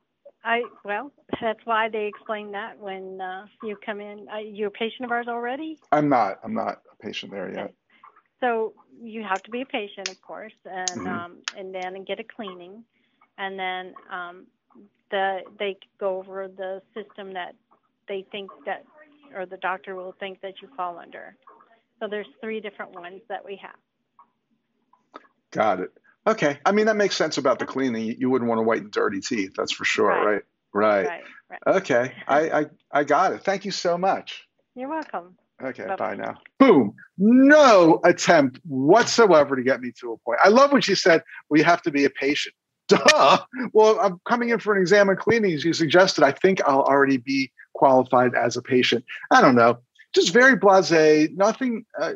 I 0.49 0.63
well, 0.83 1.13
that's 1.43 1.61
why 1.65 1.91
they 1.91 2.07
explain 2.07 2.53
that 2.53 2.79
when 2.79 3.21
uh, 3.21 3.47
you 3.63 3.77
come 3.85 4.01
in. 4.01 4.27
Uh, 4.33 4.39
you're 4.39 4.69
a 4.69 4.71
patient 4.71 5.05
of 5.05 5.11
ours 5.11 5.27
already. 5.29 5.79
I'm 5.93 6.09
not. 6.09 6.41
I'm 6.43 6.55
not 6.55 6.81
a 6.91 7.05
patient 7.05 7.33
there 7.33 7.53
yet. 7.53 7.75
So 8.41 8.73
you 9.03 9.23
have 9.23 9.43
to 9.43 9.51
be 9.51 9.61
a 9.61 9.67
patient, 9.67 10.09
of 10.09 10.21
course, 10.23 10.55
and 10.65 11.07
Mhm. 11.07 11.07
um, 11.07 11.37
and 11.57 11.75
then 11.75 12.03
get 12.05 12.19
a 12.19 12.25
cleaning, 12.25 12.83
and 13.37 13.59
then 13.59 13.95
um, 14.11 14.47
the 15.11 15.41
they 15.59 15.77
go 16.01 16.19
over 16.19 16.49
the 16.49 16.81
system 16.95 17.35
that 17.35 17.55
they 18.09 18.25
think 18.33 18.51
that, 18.65 18.85
or 19.35 19.45
the 19.45 19.59
doctor 19.59 19.97
will 19.97 20.13
think 20.19 20.41
that 20.41 20.63
you 20.63 20.69
fall 20.77 20.99
under. 20.99 21.37
So 22.01 22.09
there's 22.09 22.29
three 22.41 22.61
different 22.61 22.93
ones 22.93 23.21
that 23.29 23.45
we 23.45 23.57
have. 23.57 23.77
Got 25.51 25.81
it. 25.81 25.93
Okay. 26.29 26.59
I 26.67 26.73
mean, 26.73 26.87
that 26.87 26.97
makes 26.97 27.17
sense 27.17 27.39
about 27.39 27.59
the 27.59 27.67
cleaning. 27.67 28.05
You- 28.05 28.17
You 28.19 28.31
wouldn't 28.31 28.49
want 28.49 28.59
to 28.59 28.63
whiten 28.63 28.91
dirty 28.91 29.21
teeth. 29.21 29.55
That's 29.57 29.73
for 29.73 29.85
sure. 29.85 30.09
Right. 30.09 30.43
Right. 30.75 31.07
Right. 31.07 31.23
Right. 31.51 31.77
Okay. 31.77 32.13
I, 32.29 32.51
I 32.61 32.67
I 32.93 33.05
got 33.05 33.33
it. 33.33 33.43
Thank 33.43 33.65
you 33.65 33.71
so 33.71 33.97
much. 33.97 34.47
You're 34.75 34.91
welcome. 34.91 35.37
Okay, 35.61 35.87
Bye-bye. 35.87 35.97
bye 35.97 36.15
now. 36.15 36.39
Boom. 36.61 36.95
No 37.17 38.01
attempt 38.05 38.61
whatsoever 38.65 39.57
to 39.57 39.63
get 39.63 39.81
me 39.81 39.91
to 40.01 40.13
a 40.13 40.17
point. 40.19 40.39
I 40.45 40.49
love 40.51 40.71
what 40.71 40.85
she 40.85 40.95
said, 40.95 41.23
well, 41.49 41.59
you 41.59 41.65
have 41.65 41.83
to 41.83 41.91
be 41.91 42.05
a 42.05 42.11
patient. 42.11 42.55
Duh. 42.89 43.39
Well, 43.73 43.99
I'm 43.99 44.21
coming 44.29 44.51
in 44.51 44.61
for 44.61 44.75
an 44.75 44.81
exam 44.81 45.09
and 45.09 45.19
cleaning, 45.19 45.53
as 45.55 45.65
you 45.65 45.73
suggested. 45.73 46.23
I 46.23 46.31
think 46.33 46.61
I'll 46.65 46.83
already 46.83 47.17
be 47.17 47.51
qualified 47.75 48.35
as 48.37 48.57
a 48.57 48.63
patient. 48.63 49.05
I 49.33 49.41
don't 49.41 49.57
know. 49.57 49.79
Just 50.15 50.33
very 50.33 50.55
blase, 50.55 51.29
nothing, 51.35 51.85
uh, 52.01 52.13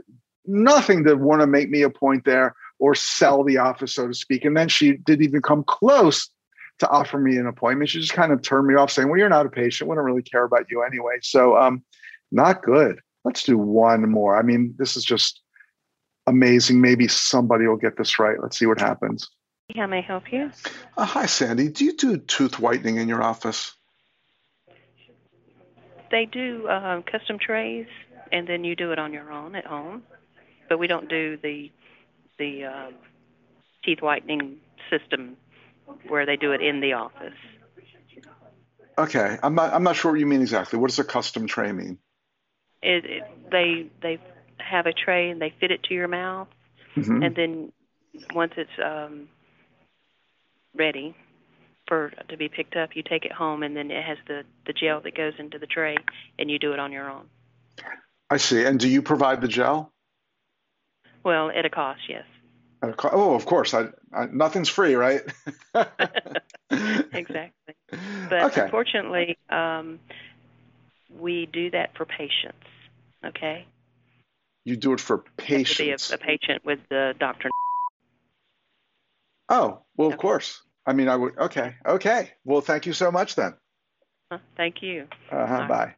nothing 0.47 1.03
to 1.05 1.15
want 1.15 1.41
to 1.41 1.47
make 1.49 1.69
me 1.69 1.83
a 1.83 1.91
point 1.91 2.25
there 2.25 2.55
or 2.83 2.97
sell 2.97 3.45
the 3.45 3.59
office, 3.59 3.95
so 3.95 4.09
to 4.09 4.13
speak. 4.13 4.45
And 4.45 4.57
then 4.57 4.69
she 4.69 4.97
didn't 4.97 5.25
even 5.25 5.41
come 5.41 5.63
close 5.63 6.29
to 6.81 6.89
offer 6.89 7.17
me 7.17 7.37
an 7.37 7.47
appointment. 7.47 7.89
She 7.89 8.01
just 8.01 8.13
kind 8.13 8.33
of 8.33 8.43
turned 8.43 8.67
me 8.67 8.75
off 8.75 8.91
saying, 8.91 9.09
well, 9.09 9.19
you're 9.19 9.29
not 9.29 9.47
a 9.47 9.51
patient. 9.51 9.89
We 9.89 9.95
don't 9.95 10.05
really 10.05 10.25
care 10.25 10.43
about 10.43 10.67
you 10.69 10.83
anyway. 10.83 11.19
So, 11.23 11.57
um, 11.57 11.85
not 12.33 12.65
good. 12.65 12.99
Let's 13.25 13.45
do 13.45 13.57
one 13.57 14.11
more. 14.11 14.37
I 14.37 14.43
mean, 14.43 14.75
this 14.79 14.97
is 14.97 15.05
just 15.05 15.43
amazing. 16.27 16.81
Maybe 16.81 17.07
somebody 17.07 17.69
will 17.69 17.77
get 17.77 17.97
this 17.97 18.19
right. 18.19 18.43
Let's 18.43 18.59
see 18.59 18.67
what 18.67 18.81
happens. 18.81 19.31
How 19.77 19.87
may 19.87 19.99
I 19.99 20.01
help 20.01 20.33
you? 20.33 20.51
Uh, 20.97 21.05
hi, 21.05 21.27
Sandy. 21.27 21.69
Do 21.69 21.85
you 21.85 21.97
do 21.97 22.17
tooth 22.17 22.59
whitening 22.59 22.97
in 22.97 23.09
your 23.09 23.23
office? 23.23 23.77
They 26.11 26.27
do 26.27 26.69
um, 26.69 27.05
custom 27.05 27.39
trays, 27.39 27.87
and 28.33 28.49
then 28.49 28.65
you 28.65 28.75
do 28.75 28.91
it 28.91 28.99
on 28.99 29.13
your 29.13 29.31
own 29.31 29.55
at 29.55 29.67
home. 29.67 30.03
But 30.69 30.79
we 30.79 30.89
don't 30.89 31.09
do 31.09 31.39
the 31.41 31.71
the 32.43 32.65
um, 32.65 32.95
teeth 33.85 34.03
whitening 34.03 34.57
system 34.91 35.37
where 36.09 36.27
they 36.27 36.37
do 36.37 36.53
it 36.53 36.61
in 36.61 36.81
the 36.81 36.93
office. 36.95 37.41
Okay, 38.99 39.39
I'm 39.43 39.55
not. 39.55 39.73
I'm 39.73 39.85
not 39.85 39.97
sure 39.97 40.13
what 40.13 40.21
you 40.21 40.27
mean 40.27 40.43
exactly. 40.43 40.79
What 40.79 40.91
does 40.91 40.99
a 40.99 41.05
custom 41.05 41.47
tray 41.47 41.73
mean? 41.73 41.99
It, 42.83 43.05
it, 43.05 43.23
they 43.51 43.87
they 44.03 44.19
have 44.59 44.87
a 44.87 44.93
tray 44.93 45.31
and 45.31 45.41
they 45.41 45.55
fit 45.61 45.71
it 45.71 45.83
to 45.85 45.95
your 45.95 46.09
mouth, 46.09 46.49
Mhm. 46.97 47.25
and 47.25 47.35
then 47.35 47.73
once 48.35 48.53
it's 48.57 48.79
um, 48.85 49.29
ready 50.75 51.15
for 51.89 52.11
to 52.29 52.37
be 52.37 52.49
picked 52.49 52.77
up, 52.77 52.91
you 52.95 53.03
take 53.03 53.25
it 53.25 53.33
home, 53.33 53.63
and 53.63 53.77
then 53.77 53.91
it 53.91 54.05
has 54.05 54.19
the 54.27 54.45
the 54.67 54.73
gel 54.73 55.01
that 55.01 55.15
goes 55.17 55.35
into 55.39 55.59
the 55.59 55.67
tray, 55.67 55.97
and 56.39 56.51
you 56.51 56.59
do 56.59 56.73
it 56.73 56.79
on 56.79 56.93
your 56.93 57.09
own. 57.09 57.27
I 58.29 58.37
see. 58.37 58.65
And 58.65 58.79
do 58.79 58.89
you 58.89 59.01
provide 59.01 59.41
the 59.41 59.49
gel? 59.49 59.93
Well, 61.25 61.51
at 61.51 61.65
a 61.65 61.71
cost, 61.71 62.01
yes. 62.09 62.25
At 62.83 62.91
a 62.91 62.93
co- 62.95 63.11
Oh, 63.13 63.35
of 63.35 63.47
course. 63.47 63.75
I, 63.75 63.87
I 64.13 64.27
nothing's 64.27 64.69
free, 64.69 64.95
right? 64.95 65.23
exactly. 66.71 67.75
But 68.29 68.43
okay. 68.45 68.63
unfortunately, 68.63 69.39
um, 69.51 70.01
we 71.19 71.47
do 71.47 71.71
that 71.71 71.97
for 71.97 72.05
patients. 72.05 72.67
Okay, 73.25 73.67
You 74.65 74.77
do 74.77 74.93
it 74.93 75.01
for 75.01 75.19
patients. 75.37 76.09
to 76.09 76.17
be 76.17 76.25
a, 76.25 76.35
a 76.35 76.39
patient 76.39 76.65
with 76.65 76.81
the 76.91 77.15
doctor. 77.21 77.51
Oh, 79.49 79.83
well, 79.97 80.11
of 80.11 80.19
course. 80.19 80.61
I 80.87 80.93
mean, 80.93 81.09
I 81.09 81.15
would. 81.15 81.39
Okay. 81.39 81.77
Okay. 81.87 82.31
Well, 82.45 82.61
thank 82.61 82.87
you 82.87 82.93
so 82.93 83.13
much 83.13 83.37
then. 83.37 83.55
Thank 84.57 84.83
you. 84.83 85.07
Uh-huh, 85.31 85.59
Bye. 85.59 85.69
bye. 85.69 85.95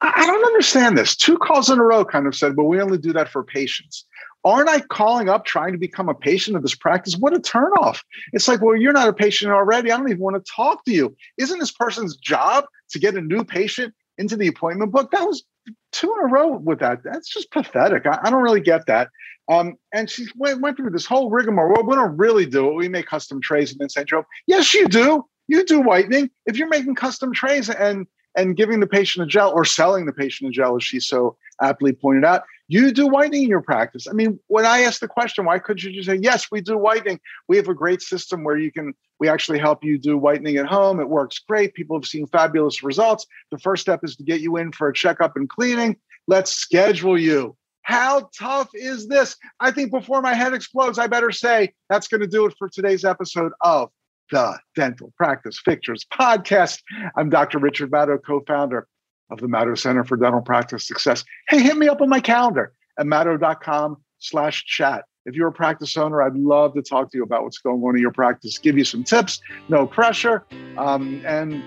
I 0.00 0.12
I 0.16 0.26
don't 0.26 0.46
understand 0.46 0.96
this. 0.96 1.16
Two 1.16 1.36
calls 1.36 1.68
in 1.70 1.78
a 1.78 1.82
row 1.82 2.04
kind 2.04 2.26
of 2.26 2.34
said, 2.34 2.56
well, 2.56 2.66
we 2.68 2.80
only 2.80 2.98
do 2.98 3.12
that 3.12 3.28
for 3.28 3.42
patients. 3.44 4.06
Aren't 4.44 4.68
I 4.68 4.80
calling 4.80 5.28
up 5.28 5.44
trying 5.44 5.72
to 5.72 5.78
become 5.78 6.08
a 6.08 6.14
patient 6.14 6.56
of 6.56 6.62
this 6.62 6.74
practice? 6.74 7.16
What 7.16 7.34
a 7.34 7.38
turnoff. 7.38 8.00
It's 8.32 8.46
like, 8.46 8.60
well, 8.60 8.76
you're 8.76 8.92
not 8.92 9.08
a 9.08 9.12
patient 9.12 9.52
already. 9.52 9.90
I 9.90 9.96
don't 9.96 10.08
even 10.08 10.20
want 10.20 10.36
to 10.36 10.52
talk 10.52 10.84
to 10.84 10.92
you. 10.92 11.16
Isn't 11.38 11.58
this 11.58 11.72
person's 11.72 12.16
job 12.16 12.66
to 12.90 12.98
get 12.98 13.14
a 13.14 13.20
new 13.20 13.44
patient 13.44 13.94
into 14.18 14.36
the 14.36 14.48
appointment 14.48 14.92
book? 14.92 15.10
That 15.12 15.26
was 15.26 15.44
two 15.92 16.12
in 16.12 16.24
a 16.24 16.32
row 16.32 16.58
with 16.58 16.80
that. 16.80 17.02
That's 17.04 17.28
just 17.28 17.50
pathetic. 17.50 18.06
I, 18.06 18.18
I 18.22 18.30
don't 18.30 18.42
really 18.42 18.60
get 18.60 18.86
that. 18.86 19.08
Um, 19.48 19.74
and 19.92 20.08
she 20.10 20.26
went, 20.36 20.60
went 20.60 20.76
through 20.76 20.90
this 20.90 21.06
whole 21.06 21.30
rigmarole. 21.30 21.86
We 21.86 21.94
don't 21.94 22.16
really 22.16 22.46
do 22.46 22.68
it. 22.68 22.74
We 22.74 22.88
make 22.88 23.06
custom 23.06 23.40
trays 23.40 23.72
and 23.72 23.80
then. 23.80 24.06
Joe. 24.06 24.24
Yes, 24.46 24.72
you 24.74 24.88
do. 24.88 25.24
You 25.48 25.64
do 25.64 25.80
whitening. 25.80 26.30
If 26.46 26.56
you're 26.56 26.68
making 26.68 26.94
custom 26.94 27.32
trays 27.32 27.68
and 27.68 28.06
and 28.36 28.56
giving 28.56 28.80
the 28.80 28.86
patient 28.86 29.24
a 29.24 29.26
gel 29.28 29.52
or 29.52 29.64
selling 29.64 30.06
the 30.06 30.12
patient 30.12 30.48
a 30.48 30.52
gel, 30.52 30.76
as 30.76 30.82
she 30.82 30.98
so 30.98 31.36
aptly 31.60 31.92
pointed 31.92 32.24
out, 32.24 32.42
you 32.68 32.92
do 32.92 33.06
whitening 33.06 33.44
in 33.44 33.48
your 33.48 33.60
practice. 33.60 34.06
I 34.08 34.12
mean, 34.12 34.38
when 34.46 34.64
I 34.64 34.80
ask 34.80 35.00
the 35.00 35.08
question, 35.08 35.44
why 35.44 35.58
couldn't 35.58 35.82
you 35.82 35.92
just 35.92 36.08
say, 36.08 36.16
yes, 36.16 36.46
we 36.50 36.60
do 36.60 36.78
whitening? 36.78 37.20
We 37.48 37.56
have 37.56 37.68
a 37.68 37.74
great 37.74 38.00
system 38.00 38.42
where 38.42 38.56
you 38.56 38.72
can, 38.72 38.94
we 39.20 39.28
actually 39.28 39.58
help 39.58 39.84
you 39.84 39.98
do 39.98 40.16
whitening 40.16 40.56
at 40.56 40.66
home. 40.66 41.00
It 41.00 41.08
works 41.08 41.38
great. 41.38 41.74
People 41.74 41.98
have 41.98 42.06
seen 42.06 42.26
fabulous 42.26 42.82
results. 42.82 43.26
The 43.50 43.58
first 43.58 43.82
step 43.82 44.00
is 44.02 44.16
to 44.16 44.24
get 44.24 44.40
you 44.40 44.56
in 44.56 44.72
for 44.72 44.88
a 44.88 44.94
checkup 44.94 45.36
and 45.36 45.48
cleaning. 45.48 45.96
Let's 46.26 46.52
schedule 46.52 47.18
you. 47.18 47.56
How 47.82 48.30
tough 48.38 48.70
is 48.72 49.08
this? 49.08 49.36
I 49.60 49.70
think 49.70 49.90
before 49.90 50.22
my 50.22 50.32
head 50.32 50.54
explodes, 50.54 50.98
I 50.98 51.06
better 51.06 51.30
say 51.30 51.74
that's 51.90 52.08
going 52.08 52.22
to 52.22 52.26
do 52.26 52.46
it 52.46 52.54
for 52.58 52.70
today's 52.70 53.04
episode 53.04 53.52
of 53.60 53.90
the 54.30 54.58
Dental 54.74 55.12
Practice 55.18 55.60
Fixers 55.62 56.06
podcast. 56.10 56.80
I'm 57.14 57.28
Dr. 57.28 57.58
Richard 57.58 57.90
Madow, 57.90 58.18
co 58.24 58.40
founder 58.46 58.88
of 59.34 59.40
the 59.40 59.48
Madow 59.48 59.76
Center 59.76 60.04
for 60.04 60.16
Dental 60.16 60.40
Practice 60.40 60.86
Success. 60.86 61.24
Hey, 61.48 61.60
hit 61.60 61.76
me 61.76 61.88
up 61.88 62.00
on 62.00 62.08
my 62.08 62.20
calendar 62.20 62.72
at 62.98 63.06
madow.com 63.06 63.96
slash 64.18 64.64
chat. 64.64 65.04
If 65.26 65.34
you're 65.34 65.48
a 65.48 65.52
practice 65.52 65.96
owner, 65.96 66.22
I'd 66.22 66.34
love 66.34 66.74
to 66.74 66.82
talk 66.82 67.10
to 67.10 67.18
you 67.18 67.24
about 67.24 67.44
what's 67.44 67.58
going 67.58 67.82
on 67.82 67.96
in 67.96 68.02
your 68.02 68.12
practice, 68.12 68.58
give 68.58 68.76
you 68.76 68.84
some 68.84 69.04
tips, 69.04 69.40
no 69.68 69.86
pressure, 69.86 70.44
um, 70.76 71.22
and 71.26 71.62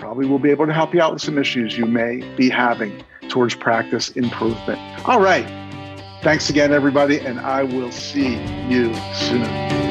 probably 0.00 0.26
we'll 0.26 0.38
be 0.38 0.50
able 0.50 0.66
to 0.66 0.72
help 0.72 0.94
you 0.94 1.00
out 1.00 1.12
with 1.12 1.22
some 1.22 1.38
issues 1.38 1.76
you 1.76 1.86
may 1.86 2.22
be 2.36 2.48
having 2.48 3.04
towards 3.28 3.54
practice 3.54 4.10
improvement. 4.10 4.78
All 5.06 5.20
right. 5.20 5.46
Thanks 6.22 6.50
again, 6.50 6.72
everybody, 6.72 7.20
and 7.20 7.38
I 7.38 7.62
will 7.62 7.92
see 7.92 8.36
you 8.68 8.94
soon. 9.14 9.85